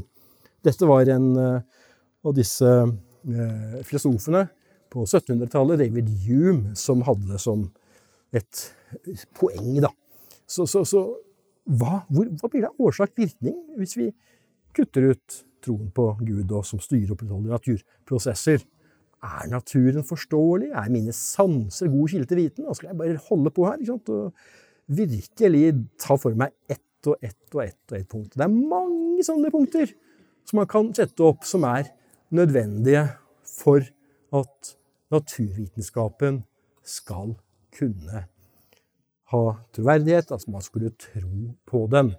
[0.66, 1.60] Dette var en øh,
[2.26, 4.46] av disse øh, filosofene
[4.90, 7.68] på 1700-tallet, David Hume, som hadde det som
[8.34, 8.62] et
[9.38, 9.90] poeng, da.
[10.46, 11.02] Så, så, så
[11.66, 14.12] hva, hvor, hva, blir det årsak-virkning hvis vi
[14.76, 18.62] kutter ut troen på Gud og som styrer og opprettholder naturprosesser?
[19.26, 20.70] Er naturen forståelig?
[20.70, 22.66] Er mine sanser god kilde til viten?
[22.68, 24.12] Da skal jeg bare holde på her ikke sant?
[24.14, 25.64] og virkelig
[25.98, 28.34] ta for meg ett og ett og ett og ett punkt.
[28.36, 29.90] Det er mange sånne punkter
[30.46, 31.90] som man kan sette opp som er
[32.34, 33.04] nødvendige
[33.46, 33.82] for
[34.34, 34.72] at
[35.12, 36.42] naturvitenskapen
[36.86, 37.34] skal
[37.74, 38.26] kunne
[39.32, 39.42] ha
[39.74, 42.12] troverdighet, altså man skulle tro på dem.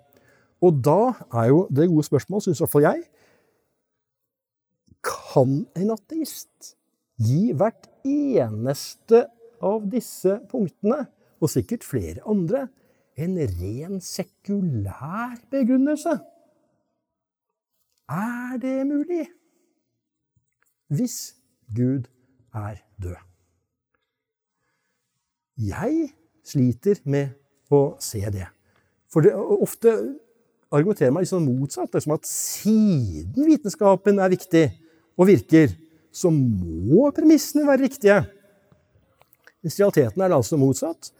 [0.62, 3.04] Og da er jo det gode spørsmål, syns i hvert fall jeg,
[5.08, 6.74] kan en ateist
[7.22, 9.28] gi hvert eneste
[9.64, 11.06] av disse punktene,
[11.38, 12.66] og sikkert flere andre,
[13.18, 16.18] en ren sekulær begrunnelse?
[18.10, 19.28] Er det mulig?
[20.88, 21.36] Hvis
[21.76, 22.08] Gud
[22.54, 23.18] er død.
[25.58, 26.14] Jeg
[26.46, 27.34] sliter med
[27.74, 28.48] å se det.
[29.12, 29.92] For det, ofte
[30.72, 31.92] argumenterer man liksom motsatt.
[31.92, 34.64] Det er som at siden vitenskapen er viktig
[35.18, 35.74] og virker,
[36.14, 38.22] så må premissene være riktige.
[39.66, 41.12] Hvis realiteten er det altså motsatt.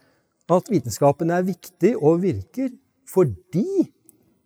[0.48, 2.72] At vitenskapen er viktig og virker
[3.08, 3.88] fordi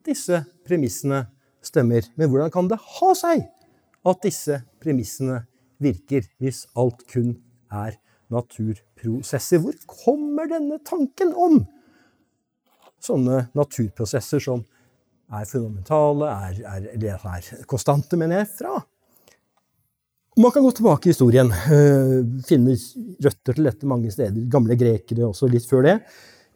[0.05, 1.27] disse premissene
[1.65, 2.05] stemmer.
[2.17, 3.45] Men hvordan kan det ha seg
[4.07, 5.43] at disse premissene
[5.81, 7.35] virker, hvis alt kun
[7.71, 7.97] er
[8.33, 9.61] naturprosesser?
[9.63, 11.61] Hvor kommer denne tanken om
[13.01, 14.63] sånne naturprosesser som
[15.31, 18.81] er fundamentale, er, er, er konstante, mener jeg, fra?
[20.39, 22.77] Man kan gå tilbake i historien, uh, finne
[23.23, 24.47] røtter til dette mange steder.
[24.51, 25.97] Gamle grekere også litt før det.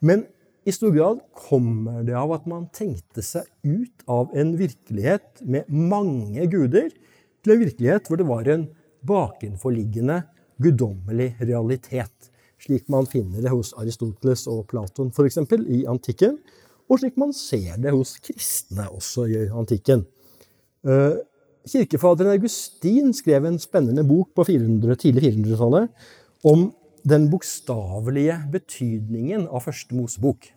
[0.06, 0.24] Men
[0.66, 5.70] i stor grad kommer det av at man tenkte seg ut av en virkelighet med
[5.70, 6.90] mange guder,
[7.46, 8.64] til en virkelighet hvor det var en
[9.06, 10.24] bakenforliggende
[10.62, 12.32] guddommelig realitet.
[12.62, 15.38] Slik man finner det hos Aristoteles og Platon f.eks.
[15.70, 16.40] i antikken,
[16.90, 20.02] og slik man ser det hos kristne også i antikken.
[20.86, 21.22] Uh,
[21.66, 26.10] Kirkefaderen Augustin skrev en spennende bok på 400, tidlig 400-tallet
[26.46, 26.68] om
[27.06, 30.50] den bokstavelige betydningen av første Mosebok.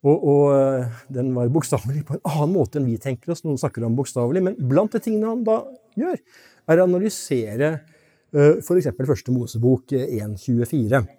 [0.00, 3.42] Og, og, eh, den var bokstavelig på en annen måte enn vi tenker oss.
[3.44, 5.58] Noen snakker om bokstavelig, men blant de tingene han da
[5.98, 6.20] gjør,
[6.70, 7.70] er å analysere
[8.32, 8.92] uh, f.eks.
[8.94, 11.00] første Mosebok 1.24.
[11.00, 11.16] Eh,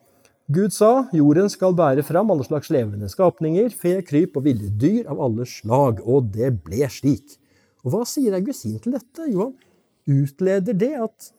[0.52, 5.12] Gud sa jorden skal bære fram alle slags levende skapninger, fe, kryp og ville dyr
[5.12, 7.38] av alle slag, og det ble slik.
[7.86, 9.28] Og hva sier Augustin til dette?
[9.30, 11.30] Jo, han utleder det at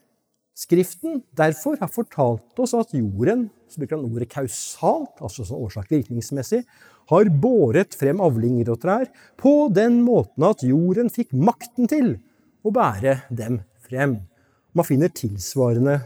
[0.52, 6.60] Skriften derfor har fortalt oss at jorden, så bruker han ordet kausalt, altså sånn årsak-virkningsmessig,
[7.12, 9.08] har båret frem avlinger og trær
[9.40, 12.14] på den måten at jorden fikk makten til
[12.62, 14.18] å bære dem frem.
[14.76, 15.98] Man finner tilsvarende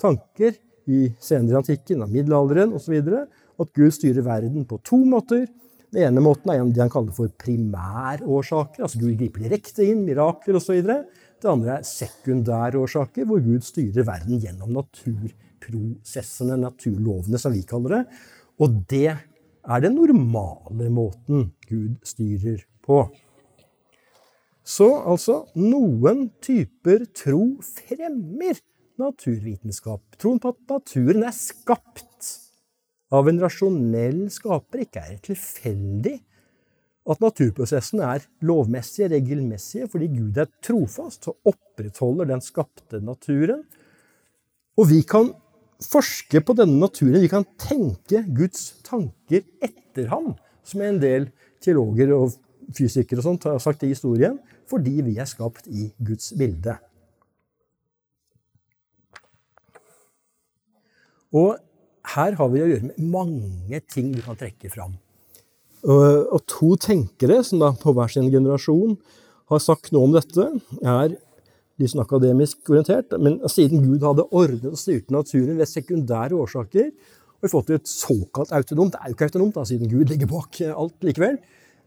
[0.00, 0.54] tanker
[0.86, 3.00] i senere antikken, av middelalderen osv.
[3.56, 5.46] At Gud styrer verden på to måter.
[5.92, 8.82] Den ene måten er det han kaller for primærårsaker.
[8.84, 10.78] altså Gud griper direkte inn, mirakler osv.
[11.42, 17.98] Det andre er sekundære årsaker, hvor Gud styrer verden gjennom naturprosessene, naturlovene, som vi kaller
[17.98, 18.02] det.
[18.62, 23.04] Og det er den normale måten Gud styrer på.
[24.66, 28.58] Så altså noen typer tro fremmer
[28.98, 30.02] naturvitenskap.
[30.18, 32.32] Troen på at naturen er skapt
[33.14, 36.16] av en rasjonell skaper, ikke er tilfeldig.
[37.06, 43.62] At naturprosessen er lovmessige, regelmessige, fordi Gud er trofast og opprettholder den skapte naturen.
[44.76, 45.30] Og vi kan
[45.82, 47.20] forske på denne naturen.
[47.22, 50.34] Vi kan tenke Guds tanker etter ham,
[50.66, 51.30] som en del
[51.62, 52.34] teologer og
[52.74, 56.74] fysikere og sånt har sagt i historien, fordi vi er skapt i Guds bilde.
[61.36, 61.56] Og
[62.16, 64.94] her har vi å gjøre med mange ting vi kan trekke fram.
[65.86, 68.96] Og to tenkere som da på hver sin generasjon
[69.52, 70.48] har sagt noe om dette,
[70.82, 71.14] er
[71.76, 73.14] de som er akademisk orientert.
[73.22, 76.90] Men siden Gud hadde ordnet og styrt naturen ved sekundære årsaker,
[77.36, 80.30] og vi fått et såkalt autonomt Det er jo ikke autonomt, da, siden Gud ligger
[80.30, 81.36] bak alt likevel.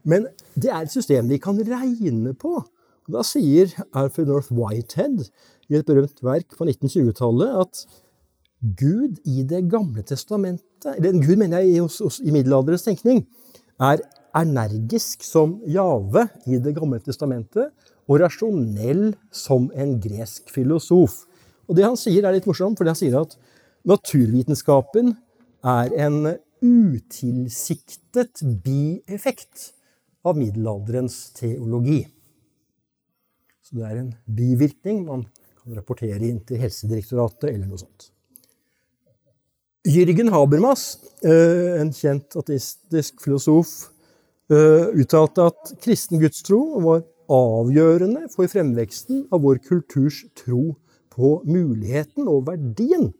[0.08, 2.60] Men det er et system vi kan regne på.
[3.10, 5.26] Da sier Alfred North Whitehead
[5.68, 7.82] i et berømt verk på 1920-tallet at
[8.78, 13.24] Gud i Det gamle testamentet, eller Gud mener jeg i, i middelalderens tenkning,
[13.80, 14.02] er
[14.36, 17.72] energisk som Jave i Det gamle testamentet
[18.10, 21.24] og rasjonell som en gresk filosof.
[21.70, 23.36] Og Det han sier, er litt morsomt, for han sier at
[23.86, 25.14] naturvitenskapen
[25.62, 29.70] er en utilsiktet bieffekt
[30.26, 32.02] av middelalderens teologi.
[33.64, 35.24] Så det er en bivirkning man
[35.62, 38.09] kan rapportere inn til Helsedirektoratet eller noe sånt.
[39.84, 43.88] Jürgen Habermas, eh, en kjent ateistisk filosof,
[44.52, 50.76] eh, uttalte at kristen gudstro var avgjørende for fremveksten av vår kulturs tro
[51.08, 53.14] på muligheten og verdien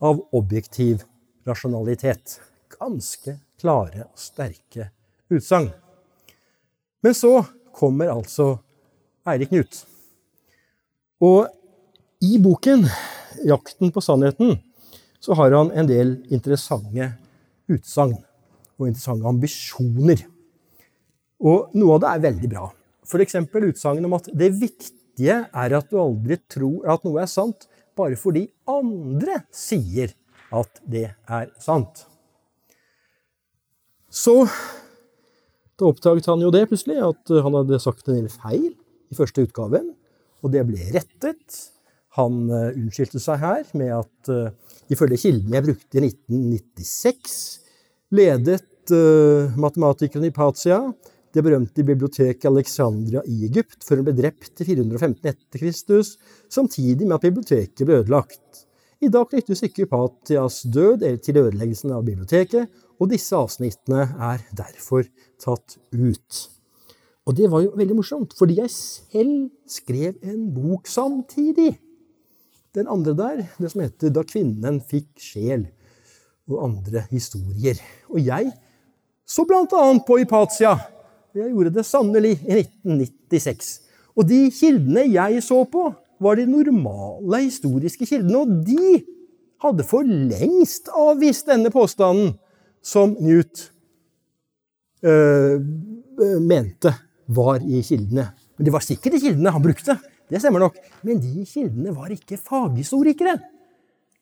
[0.00, 1.04] av objektiv
[1.46, 2.38] rasjonalitet.
[2.78, 4.88] Ganske klare og sterke
[5.28, 5.68] utsagn.
[7.02, 7.44] Men så
[7.74, 8.58] kommer altså
[9.26, 9.84] Eirik Knut.
[11.20, 11.48] Og
[12.22, 12.88] i boken
[13.44, 14.56] 'Jakten på sannheten'
[15.20, 17.12] så har han en del interessante
[17.68, 18.18] utsagn.
[18.78, 20.20] og interessante ambisjoner.
[21.42, 22.68] Og noe av det er veldig bra.
[23.02, 23.34] F.eks.
[23.50, 27.66] utsagnet om at det viktige er at du aldri tror at noe er sant
[27.98, 30.14] bare fordi andre sier
[30.54, 32.04] at det er sant.
[34.08, 34.44] Så
[35.78, 38.70] da oppdaget han jo det plutselig, at han hadde sagt en del feil
[39.10, 39.92] i første utgaven.
[40.42, 41.58] Og det ble rettet.
[42.18, 47.38] Han uh, unnskyldte seg her med at uh, ifølge kilden jeg brukte i 1996,
[48.18, 50.80] ledet uh, matematikeren Hypatia
[51.34, 56.16] det berømte biblioteket Alexandria i Egypt før hun ble drept i 415 etter Kristus,
[56.50, 58.64] samtidig med at biblioteket ble ødelagt.
[58.98, 62.66] I dag knyttes ikke Hypatias død til ødeleggelsen av biblioteket,
[62.98, 65.04] og disse avsnittene er derfor
[65.38, 66.40] tatt ut.
[67.28, 71.76] Og det var jo veldig morsomt, fordi jeg selv skrev en bok samtidig.
[72.74, 75.66] Den andre der, det som heter 'Da kvinnen fikk sjel',
[76.48, 77.76] og andre historier.
[78.08, 78.52] Og jeg
[79.26, 80.78] så annet på Hypatia.
[81.34, 83.80] Jeg gjorde det sannelig i 1996.
[84.16, 89.04] Og de kildene jeg så på, var de normale historiske kildene, og de
[89.62, 92.32] hadde for lengst avvist denne påstanden
[92.82, 93.68] som Newt
[95.02, 95.60] øh,
[96.40, 96.94] mente
[97.28, 98.30] var i kildene.
[98.56, 99.98] Men det var sikkert de kildene han brukte.
[100.28, 100.76] Det stemmer nok.
[101.06, 103.38] Men de kildene var ikke faghistorikere.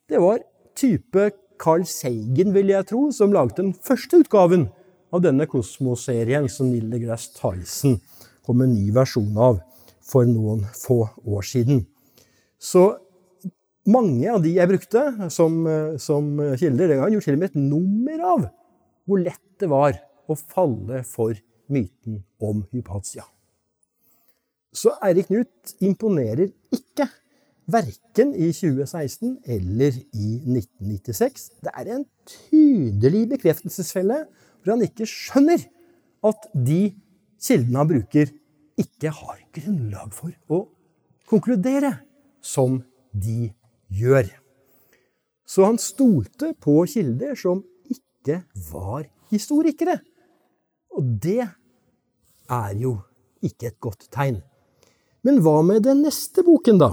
[0.07, 0.43] Det var
[0.79, 4.69] type Carl Seigen, vil jeg tro, som laget den første utgaven
[5.15, 7.99] av denne Kosmos-serien som Neil deGrasse Tyson
[8.47, 9.61] kom en ny versjon av
[10.07, 11.83] for noen få år siden.
[12.59, 12.85] Så
[13.91, 15.59] mange av de jeg brukte som,
[16.03, 16.29] som
[16.59, 18.47] kilder, den gangen gjorde til og med et nummer av
[19.07, 21.35] hvor lett det var å falle for
[21.73, 23.27] myten om Hypatia.
[24.77, 27.09] Så Eirik Knut imponerer ikke,
[27.67, 31.49] verken i 2016 eller i 1996.
[31.65, 34.21] Det er en tydelig bekreftelsesfelle
[34.61, 35.65] hvor han ikke skjønner
[36.27, 36.81] at de
[37.43, 38.31] kildene han bruker,
[38.77, 40.61] ikke har grunnlag for å
[41.31, 41.95] konkludere
[42.45, 43.49] som de
[43.89, 44.29] gjør.
[45.47, 50.01] Så han stolte på kilder som ikke var historikere.
[50.93, 52.99] Og det er jo
[53.43, 54.43] ikke et godt tegn.
[55.27, 56.93] Men hva med den neste boken, da?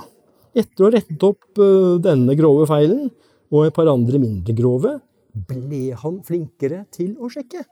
[0.57, 3.11] Etter å ha rettet opp uh, denne grove feilen,
[3.53, 4.95] og et par andre mindre grove,
[5.33, 7.63] ble han flinkere til å sjekke.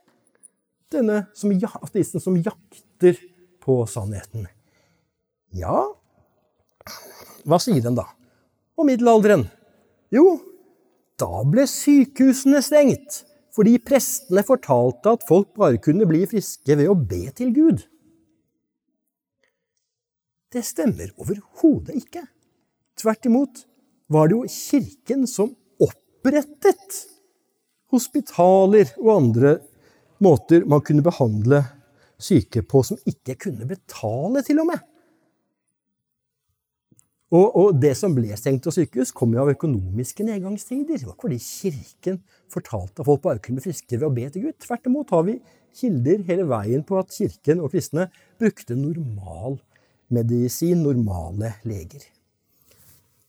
[0.92, 3.18] Denne som, ateisten som jakter
[3.62, 4.46] på sannheten.
[5.56, 5.86] Ja,
[7.46, 8.06] hva sier den da?
[8.78, 9.48] Og middelalderen?
[10.14, 10.40] Jo,
[11.22, 16.96] da ble sykehusene stengt fordi prestene fortalte at folk bare kunne bli friske ved å
[16.96, 17.82] be til Gud.
[20.52, 22.26] Det stemmer overhodet ikke.
[23.00, 23.64] Tvert imot
[24.12, 26.98] var det jo kirken som opprettet
[27.92, 29.58] hospitaler og andre
[30.22, 31.64] måter man kunne behandle
[32.22, 34.84] syke på som ikke kunne betale, til og med.
[37.32, 41.00] Og, og, det som ble stengt av sykehus, kom jo av økonomiske nedgangstider.
[41.00, 42.18] Det var ikke fordi Kirken
[42.52, 44.58] fortalte at folk bare kunne bli friskere ved å be til Gud.
[44.60, 45.38] Tvert imot har vi
[45.80, 48.10] kilder hele veien på at Kirken og kristne
[48.42, 49.62] brukte normal
[50.14, 52.04] medisin, normale leger.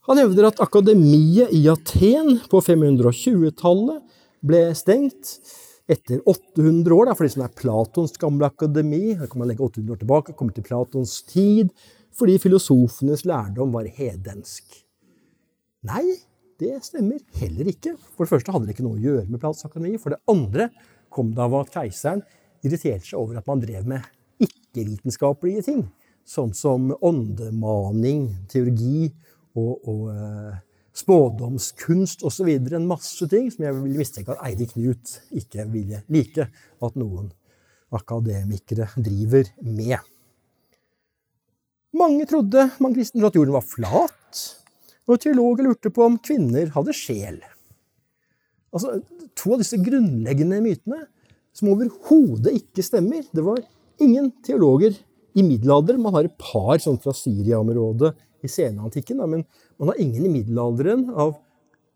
[0.09, 4.01] Han hevder at akademiet i Aten på 520-tallet
[4.43, 5.37] ble stengt
[5.87, 9.15] etter 800 år, da, for det som er Platons gamle akademi.
[9.19, 11.71] Da kan man legge 800 år tilbake, komme til Platons tid
[12.13, 14.75] fordi filosofenes lærdom var hedensk.
[15.89, 16.03] Nei,
[16.61, 17.95] det stemmer heller ikke.
[18.13, 19.95] For det første hadde det ikke noe å gjøre med Platons akademi.
[19.97, 20.69] For det andre
[21.13, 22.21] kom det av at keiseren
[22.63, 24.05] irriterte seg over at man drev med
[24.45, 25.83] ikke-vitenskapelige ting.
[26.23, 29.09] Sånn som åndemaning, teologi
[29.59, 30.55] og, og eh,
[30.95, 32.49] spådomskunst osv.
[32.71, 37.31] En masse ting som jeg vil mistenke at Eirik Knut ikke ville like at noen
[37.93, 39.99] akademikere driver med.
[41.93, 44.43] Mange trodde, mange kristne trodde at jorden var flat,
[45.05, 47.37] og teologer lurte på om kvinner hadde sjel.
[48.73, 48.97] Altså,
[49.37, 51.03] To av disse grunnleggende mytene
[51.53, 53.25] som overhodet ikke stemmer.
[53.33, 53.61] Det var
[54.01, 54.95] ingen teologer
[55.33, 56.01] i middelalderen.
[56.03, 58.13] Man har et par sånn fra Syria-området
[58.43, 59.45] i senantikken, men
[59.79, 61.35] man har ingen i middelalderen av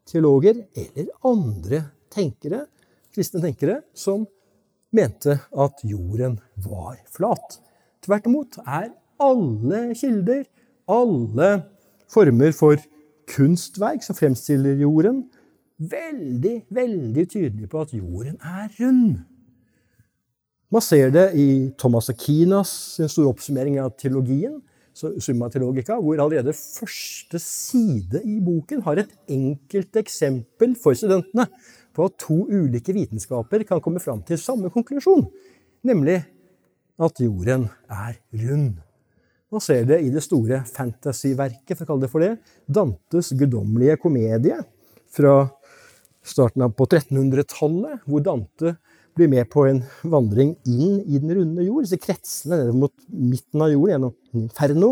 [0.07, 1.83] teologer eller andre
[2.13, 2.65] tenkere,
[3.13, 4.25] kristne tenkere som
[4.95, 7.59] mente at jorden var flat.
[8.05, 10.45] Tvert imot er alle kilder,
[10.87, 11.49] alle
[12.11, 12.79] former for
[13.27, 15.25] kunstverk som fremstiller jorden,
[15.77, 19.17] veldig, veldig tydelige på at jorden er rund.
[20.67, 24.57] Man ser det i Thomas Akinas store oppsummering av teologien,
[24.97, 31.45] Summa Teologica, hvor allerede første side i boken har et enkelt eksempel for studentene
[31.95, 35.23] på at to ulike vitenskaper kan komme fram til samme konklusjon,
[35.87, 36.17] nemlig
[36.97, 38.81] at jorden er rund.
[39.53, 42.33] Man ser det i det store fantasyverket, for å kalle det for det,
[42.67, 44.59] Dantes guddommelige komedie
[45.15, 45.45] fra
[46.27, 48.75] starten av på 1300-tallet, hvor Dante
[49.17, 53.63] blir med på en vandring inn i den runde jord, disse kretsene ned mot midten
[53.63, 54.91] av jorden gjennom Inferno.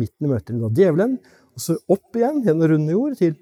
[0.00, 1.16] Midten møter da djevelen,
[1.52, 3.34] og så opp igjen gjennom runde jord til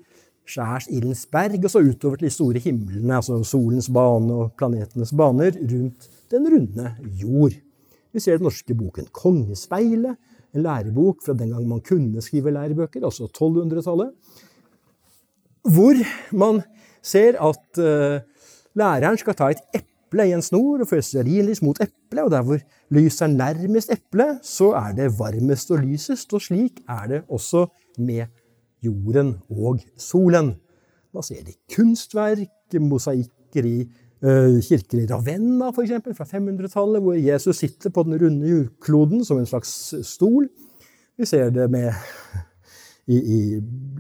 [0.50, 5.54] skjærsildens berg, og så utover til de store himlene, altså solens bane og planetenes baner
[5.60, 7.54] rundt den runde jord.
[8.10, 10.18] Vi ser den norske boken Kongespeilet,
[10.50, 14.10] en lærebok fra den gang man kunne skrive lærebøker, altså 1200-tallet,
[15.70, 16.00] hvor
[16.34, 16.62] man
[17.02, 18.18] ser at uh,
[18.74, 22.42] læreren skal ta et eple i en snor og føre stearinlys mot eplet, og der
[22.42, 22.58] hvor
[22.90, 27.66] lyset er nærmest eplet, så er det varmest og lysest, og slik er det også
[27.98, 28.26] med
[28.82, 30.54] jorden og solen.
[31.14, 33.76] Man ser det kunstverk, mosaikker i
[34.24, 35.94] uh, kirker i Ravenna f.eks.
[36.16, 40.48] fra 500-tallet, hvor Jesus sitter på den runde jordkloden som en slags stol.
[41.18, 41.90] Vi ser det med
[43.10, 43.40] i, i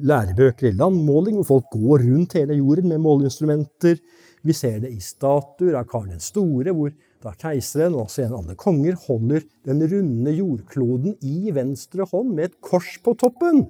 [0.06, 3.98] lærebøker i landmåling, hvor folk går rundt hele jorden med måleinstrumenter.
[4.46, 8.38] Vi ser det i statuer av Karl den store, hvor da keiseren og også en
[8.38, 13.66] andre konger holder den runde jordkloden i venstre hånd med et kors på toppen.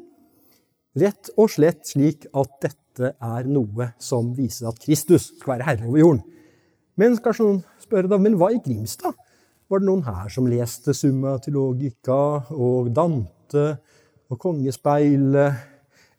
[1.01, 5.89] Rett og slett slik at dette er noe som viser at Kristus skal være herre
[5.89, 6.23] over jorden.
[6.99, 9.15] Men kanskje noen spør da, men hva i Grimstad?
[9.71, 12.19] Var det noen her som leste Summa Theologica
[12.55, 13.67] og Dante
[14.31, 15.63] og Kongespeilet,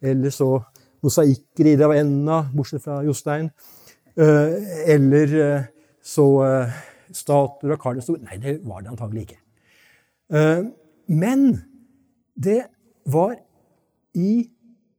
[0.02, 0.56] eller så
[1.04, 3.50] mosaikker i Ravenna, bortsett fra Jostein,
[4.16, 5.68] eller eh,
[6.02, 6.78] så eh,
[7.14, 8.22] statuer av Karl den store?
[8.26, 9.38] Nei, det var det antagelig ikke.
[11.12, 11.42] Men
[12.40, 12.62] det
[13.12, 13.34] var
[14.16, 14.46] i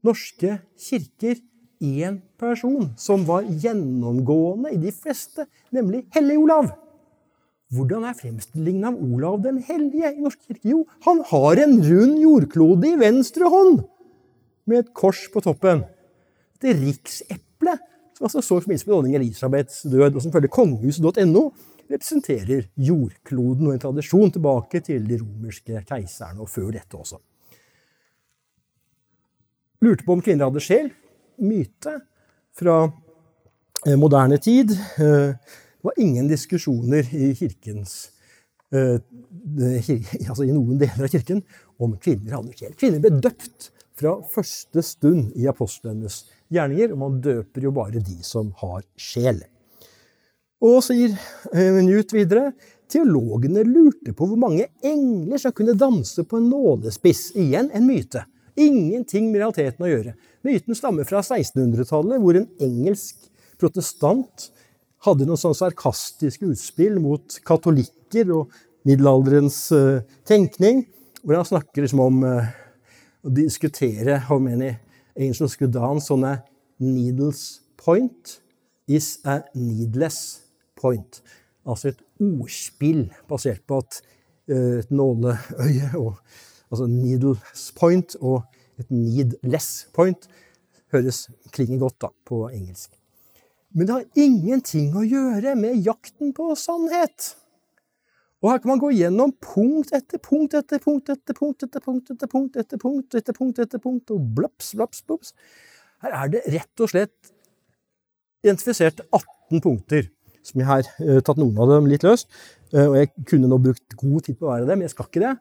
[0.06, 1.40] norske kirker
[1.84, 6.70] én person som var gjennomgående i de fleste, nemlig Hellig Olav.
[7.74, 10.68] Hvordan er fremstillingen av Olav den hellige i Norsk kirke?
[10.70, 13.82] Jo, han har en rund jordklode i venstre hånd
[14.70, 15.82] med et kors på toppen.
[16.62, 17.43] Det rikseplet,
[18.14, 21.44] som altså så i forbindelse med dronning Elisabeths død, og som følger kongehuset.no,
[21.92, 27.20] representerer jordkloden og en tradisjon tilbake til de romerske keiserne, og før dette også.
[29.84, 30.90] Lurte på om kvinner hadde sjel.
[31.44, 31.98] Myte
[32.56, 34.72] fra eh, moderne tid.
[34.72, 35.34] Eh,
[35.84, 38.14] det var ingen diskusjoner i kirkens
[38.72, 38.96] uh,
[40.30, 41.42] altså i noen deler av kirken
[41.76, 42.78] om kvinner hadde sjel.
[42.80, 43.68] Kvinner ble døpt
[44.00, 46.24] fra første stund i apostlenes
[46.54, 49.42] gjerninger, og man døper jo bare de som har sjel.
[50.64, 51.16] Og sier
[51.84, 52.54] Newt videre
[52.94, 57.32] teologene lurte på hvor mange engler som kunne danse på en nålespiss.
[57.40, 58.24] Igjen en myte.
[58.60, 60.14] Ingenting med realiteten å gjøre.
[60.46, 63.26] Myten stammer fra 1600-tallet, hvor en engelsk
[63.62, 64.50] protestant
[65.04, 68.54] hadde noen sånn sarkastiske utspill mot katolikker og
[68.88, 70.84] middelalderens uh, tenkning,
[71.24, 72.52] hvor han snakker liksom om uh,
[73.24, 74.76] å diskutere how many
[75.16, 76.38] angels skulle on a
[76.80, 78.42] needles point
[78.88, 80.42] is a needless
[80.76, 81.24] point.
[81.66, 84.02] Altså et ordspill basert på at
[84.52, 86.18] uh, et nåleøye og
[86.74, 88.42] Altså needles point og
[88.82, 90.24] et needless point
[90.90, 92.96] høres klinger godt da på engelsk.
[93.78, 97.36] Men det har ingenting å gjøre med jakten på sannhet.
[98.44, 102.10] Og her kan man gå gjennom punkt etter punkt etter punkt etter punkt etter punkt
[102.12, 105.32] etter punkt etter punkt etter punkt etter punkt, og blaps, blaps, blaps.
[106.04, 107.32] Her er det rett og slett
[108.44, 110.10] identifisert 18 punkter,
[110.44, 112.28] som jeg har uh, tatt noen av dem litt løst.
[112.74, 115.08] Uh, og jeg kunne nå brukt god tid på hver av dem, men jeg skal
[115.08, 115.34] ikke det.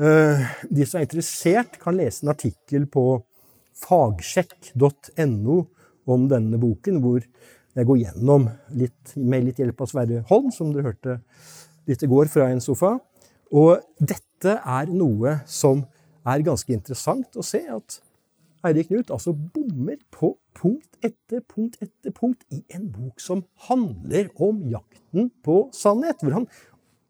[0.00, 3.04] Uh, de som er interessert, kan lese en artikkel på
[3.84, 5.60] fagsjekk.no
[6.10, 10.74] om denne boken, hvor jeg går gjennom litt, med litt hjelp av Sverre Holm, som
[10.74, 11.20] dere hørte
[11.90, 12.98] i går fra en sofa.
[13.50, 15.82] Og dette er noe som
[16.28, 17.98] er ganske interessant å se, at
[18.66, 24.28] Eirik Knut altså bommer på punkt etter punkt etter punkt i en bok som handler
[24.36, 26.48] om jakten på sannhet, hvor han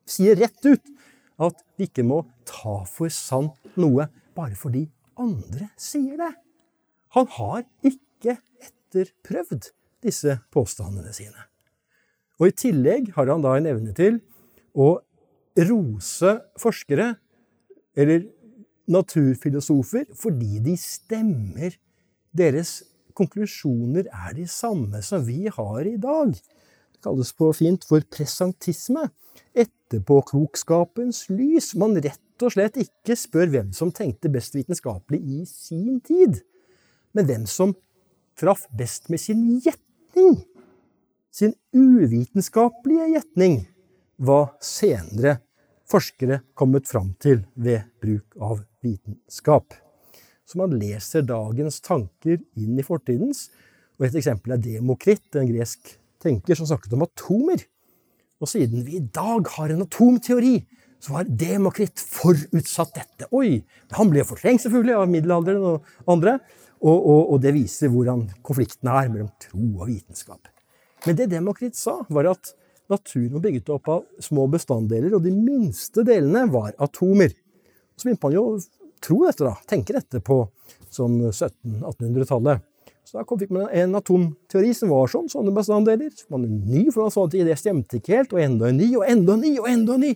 [0.07, 0.93] sier rett ut
[1.41, 4.07] at vi ikke må ta for sant noe
[4.37, 4.87] bare fordi
[5.21, 6.33] andre sier det.
[7.17, 9.73] Han har ikke etterprøvd
[10.05, 11.49] disse påstandene sine.
[12.41, 14.21] Og I tillegg har han da en evne til
[14.75, 15.01] å
[15.69, 17.15] rose forskere,
[17.99, 18.25] eller
[18.91, 21.77] naturfilosofer, fordi de stemmer.
[22.31, 22.81] Deres
[23.19, 26.33] konklusjoner er de samme som vi har i dag.
[26.35, 29.09] Det kalles på fint for presentisme.
[29.59, 31.73] Etterpåklokskapens lys.
[31.79, 36.41] Man rett og slett ikke spør hvem som tenkte best vitenskapelig i sin tid,
[37.13, 37.75] men hvem som
[38.39, 40.39] traff best med sin gjetning
[41.31, 43.61] sin uvitenskapelige gjetning
[44.21, 45.39] hva senere
[45.91, 49.75] forskere kommet fram til ved bruk av vitenskap.
[50.47, 53.49] Så man leser dagens tanker inn i fortidens.
[53.99, 57.63] Og et eksempel er Demokrit, en gresk tenker som snakket om atomer.
[58.41, 60.57] Og siden vi i dag har en atomteori,
[61.01, 63.29] så har Demokrit forutsatt dette.
[63.37, 63.61] Oi!
[63.97, 66.39] Han ble fortrengt selvfølgelig av middelalderen og andre.
[66.81, 70.49] Og, og, og, det viser hvordan konflikten er mellom tro og vitenskap.
[71.05, 72.55] Men det Demokrit sa, var at
[72.93, 77.35] naturen var bygget opp av små bestanddeler, og de minste delene var atomer.
[77.97, 78.59] Så begynte man jo å
[79.05, 79.55] tro dette, da.
[79.71, 80.43] Tenke dette på
[80.93, 82.67] sånn 1700-1800-tallet.
[83.11, 86.13] Så da fikk man en atomteori som var sånn, sånne bestanddeler.
[86.15, 88.79] Så man en ny, for man så at det stemte ikke helt, og enda en
[88.79, 90.13] ny, og enda en ny, og enda en ny.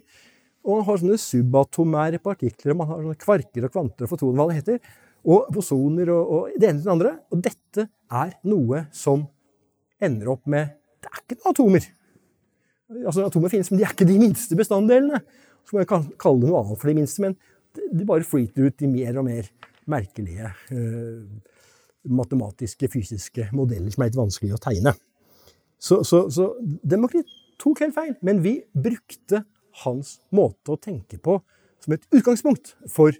[0.64, 4.38] Og man har sånne subatomære partikler, og man har sånne kvarker og kvanter og fotoner,
[4.38, 4.94] hva det heter,
[5.24, 7.12] og posoner og, og det ene til det andre.
[7.32, 7.88] Og dette
[8.22, 9.26] er noe som
[10.04, 11.90] ender opp med Det er ikke noen atomer.
[13.02, 15.20] Altså, atomer finnes, men de er ikke de minste bestanddelene.
[15.64, 17.36] Så må jeg kalle det noe annet for de minste, men
[17.74, 19.48] de bare flyter ut i mer og mer
[19.90, 21.24] merkelige uh,
[22.04, 24.94] matematiske, fysiske modeller som er litt vanskelig å tegne.
[25.80, 27.28] Så, så, så Demokrit
[27.60, 29.42] tok helt feil, men vi brukte
[29.84, 31.38] hans måte å tenke på
[31.84, 33.16] som et utgangspunkt for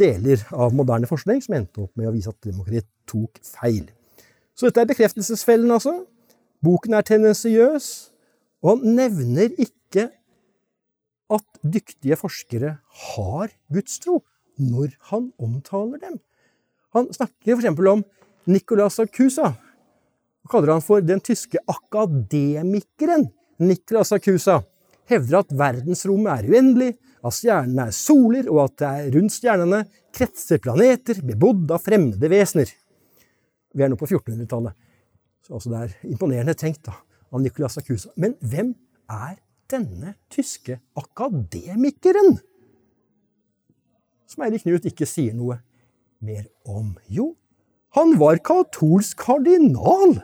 [0.00, 3.84] deler av moderne forskning som endte opp med å vise at demokratiet tok feil.
[4.56, 6.02] Så dette er bekreftelsesfellen, altså.
[6.62, 7.86] Boken er tendensiøs,
[8.62, 10.08] og han nevner ikke
[11.32, 12.76] at dyktige forskere
[13.12, 14.20] har gudstro
[14.62, 16.18] når han omtaler dem.
[16.92, 17.78] Han snakker f.eks.
[17.88, 18.02] om
[18.46, 19.52] Nicolas Acusa.
[19.52, 23.30] Han kaller han for den tyske akademikeren
[23.62, 24.60] Nicolas Acusa
[25.10, 26.92] hevder at verdensrommet er uendelig,
[27.22, 29.82] at stjernene er soler, og at det er rundt stjernene
[30.14, 32.70] kretser planeter bebodd av fremmede vesener.
[33.72, 34.74] Vi er nå på 1400-tallet,
[35.46, 36.96] så altså det er imponerende tenkt da,
[37.32, 38.12] av Nicolas Acusa.
[38.20, 38.74] Men hvem
[39.10, 39.38] er
[39.72, 42.36] denne tyske akademikeren?
[44.28, 45.60] Som Eirik Knut ikke sier noe
[46.22, 46.94] mer om.
[47.10, 47.32] Jo,
[47.96, 50.20] han var katolsk kardinal!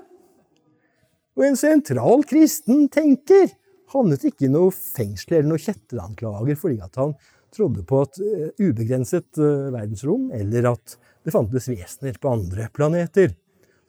[1.38, 3.50] Og en sentral kristen tenker
[3.92, 7.14] havnet ikke i noe fengsel eller noe kjetteranklager fordi at han
[7.54, 13.32] trodde på et uh, ubegrenset uh, verdensrom, eller at det fantes vesener på andre planeter.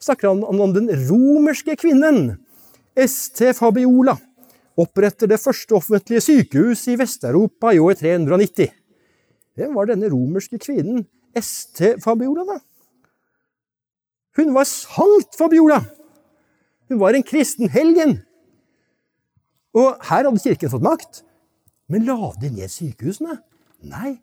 [0.00, 2.38] Så Snakker han om den romerske kvinnen,
[3.00, 4.16] ST Fabiola,
[4.80, 8.70] oppretter det første offentlige sykehuset i Vest-Europa i år 390.
[9.56, 12.58] Hvem var denne romerske kvinnen, ST Fabiola, da?
[14.38, 15.82] Hun var Sankt Fabiola!
[16.90, 18.18] Hun var en kristen helgen
[19.76, 21.22] og her hadde kirken fått makt.
[21.90, 23.38] Men la de ned sykehusene?
[23.86, 24.18] Nei,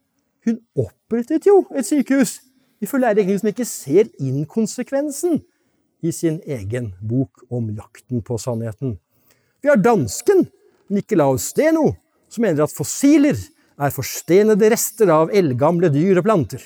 [0.45, 2.39] hun opprettet jo et sykehus.
[2.83, 5.41] Ifølge Eirik som ikke ser inkonsekvensen
[6.07, 8.95] i sin egen bok om jakten på sannheten.
[9.61, 10.45] Vi har dansken
[10.93, 11.91] Nikolaus Steno,
[12.31, 13.37] som mener at fossiler
[13.77, 16.61] er forstenede rester av eldgamle dyr og planter.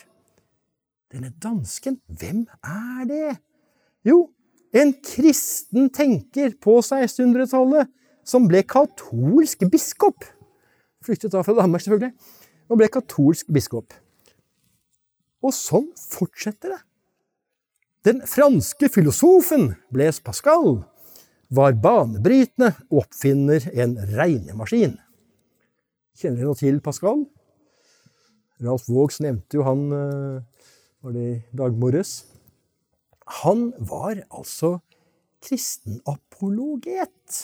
[1.11, 3.31] Denne dansken, hvem er det?
[4.07, 4.29] Jo,
[4.71, 7.89] en kristen tenker på 1600-tallet
[8.27, 10.23] som ble katolsk biskop.
[11.03, 12.13] Flyktet da fra Danmark, selvfølgelig.
[12.71, 13.91] Og ble katolsk biskop.
[15.41, 16.81] Og sånn fortsetter det.
[18.02, 20.80] Den franske filosofen Blaise Pascal
[21.54, 24.95] var banebrytende og oppfinner en regnemaskin.
[26.18, 27.28] Kjenner dere noe til Pascal?
[28.62, 30.66] Ralf Vågs nevnte jo han eh,
[31.02, 32.24] var det i dag morges.
[33.43, 34.80] Han var altså
[35.45, 37.41] kristenapologet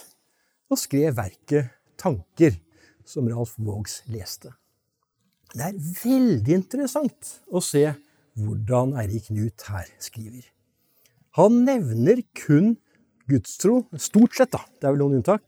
[0.73, 1.69] og skrev verket
[2.01, 2.57] Tanker,
[3.05, 4.55] som Ralf Vågs leste.
[5.53, 7.85] Det er veldig interessant å se
[8.37, 10.45] hvordan Eirik Knut her skriver.
[11.37, 12.75] Han nevner kun
[13.29, 15.43] gudstro, stort sett, da, det er vel noen unntak,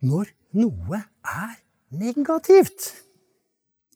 [0.00, 1.56] når noe er
[1.94, 2.92] negativt.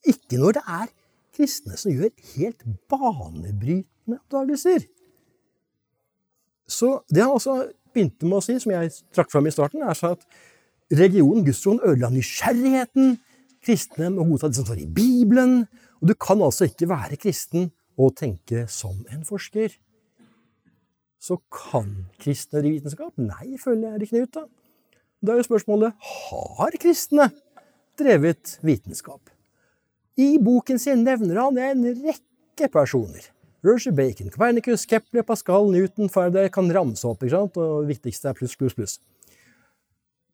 [0.07, 0.89] Ikke når det er
[1.33, 4.87] kristne som gjør helt banebrytende oppdagelser.
[6.69, 7.57] Så det han altså
[7.93, 10.27] begynte med å si, som jeg trakk fram i starten, er så at
[10.93, 13.15] Religionen, gudstroen, ødela nysgjerrigheten.
[13.65, 15.63] Kristne må godta det som står i Bibelen.
[16.03, 19.75] Og du kan altså ikke være kristen og tenke som en forsker.
[21.23, 23.13] Så kan kristne vitenskap?
[23.21, 24.35] Nei, følger Erik Knut.
[24.35, 24.47] Da
[25.23, 27.29] Da er jo spørsmålet har kristne
[27.99, 29.31] drevet vitenskap.
[30.19, 33.29] I boken sin nevner han en rekke personer.
[33.63, 37.23] Roger Bacon, Copernicus, Kepler, Pascal, Newton, Faraday kan ramse opp.
[37.23, 37.57] ikke sant?
[37.57, 38.97] Og det viktigste er pluss, pluss, pluss.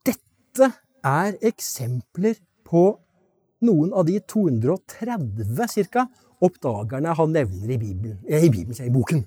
[0.09, 0.71] Dette
[1.05, 2.87] er eksempler på
[3.61, 6.07] noen av de 230 cirka,
[6.45, 9.25] oppdagerne han nevner i, Bibelen, eh, i, Bibelen, i boken.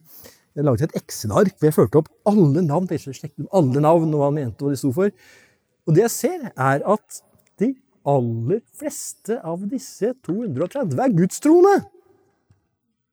[0.55, 2.89] Jeg laget et Excel-ark hvor jeg førte opp alle navn.
[2.91, 5.13] Jeg sjekket alle navn og hva han mente hva de sto for.
[5.87, 7.21] Og det jeg ser, er at
[7.61, 7.73] de
[8.07, 11.77] aller fleste av disse 230 er gudstroende.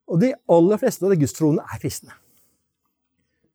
[0.09, 2.17] Og de aller fleste av de gudstroende er kristne.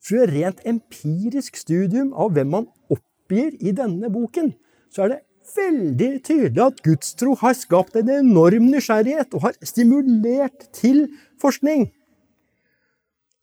[0.03, 4.51] For et rent empirisk studium av hvem man oppgir i denne boken,
[4.91, 5.21] så er det
[5.55, 11.05] veldig tydelig at gudstro har skapt en enorm nysgjerrighet og har stimulert til
[11.41, 11.89] forskning.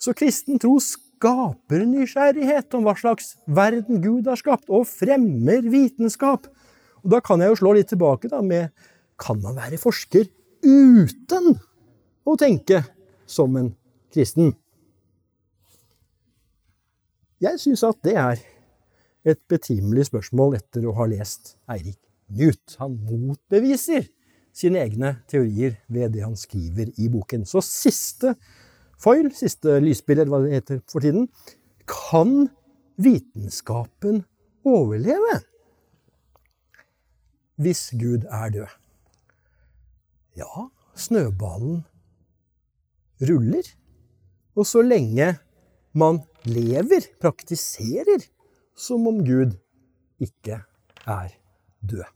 [0.01, 6.49] Så kristen tro skaper nysgjerrighet om hva slags verden Gud har skapt, og fremmer vitenskap.
[7.05, 8.71] Og Da kan jeg jo slå litt tilbake da med
[9.21, 10.25] Kan man være forsker
[10.65, 11.59] uten
[12.25, 12.81] å tenke
[13.27, 13.75] som en
[14.13, 14.55] kristen?
[17.41, 18.41] Jeg syns at det er
[19.27, 21.99] et betimelig spørsmål etter å ha lest Eirik
[22.31, 22.77] Knut.
[22.81, 24.09] Han motbeviser
[24.57, 27.45] sine egne teorier ved det han skriver i boken.
[27.47, 28.35] Så siste
[29.01, 31.29] foil, siste lysbilde, hva det heter for tiden,
[31.91, 32.49] kan
[33.01, 34.25] vitenskapen
[34.67, 35.41] overleve
[37.61, 38.77] hvis Gud er død?
[40.41, 41.83] Ja, snøballen
[43.29, 43.67] ruller.
[44.57, 45.35] Og så lenge
[45.93, 48.25] man lever, praktiserer,
[48.81, 49.59] som om Gud
[50.21, 50.63] ikke
[51.07, 51.37] er
[51.85, 52.09] død.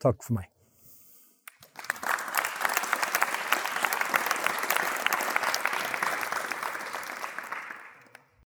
[0.00, 0.48] Takk for meg.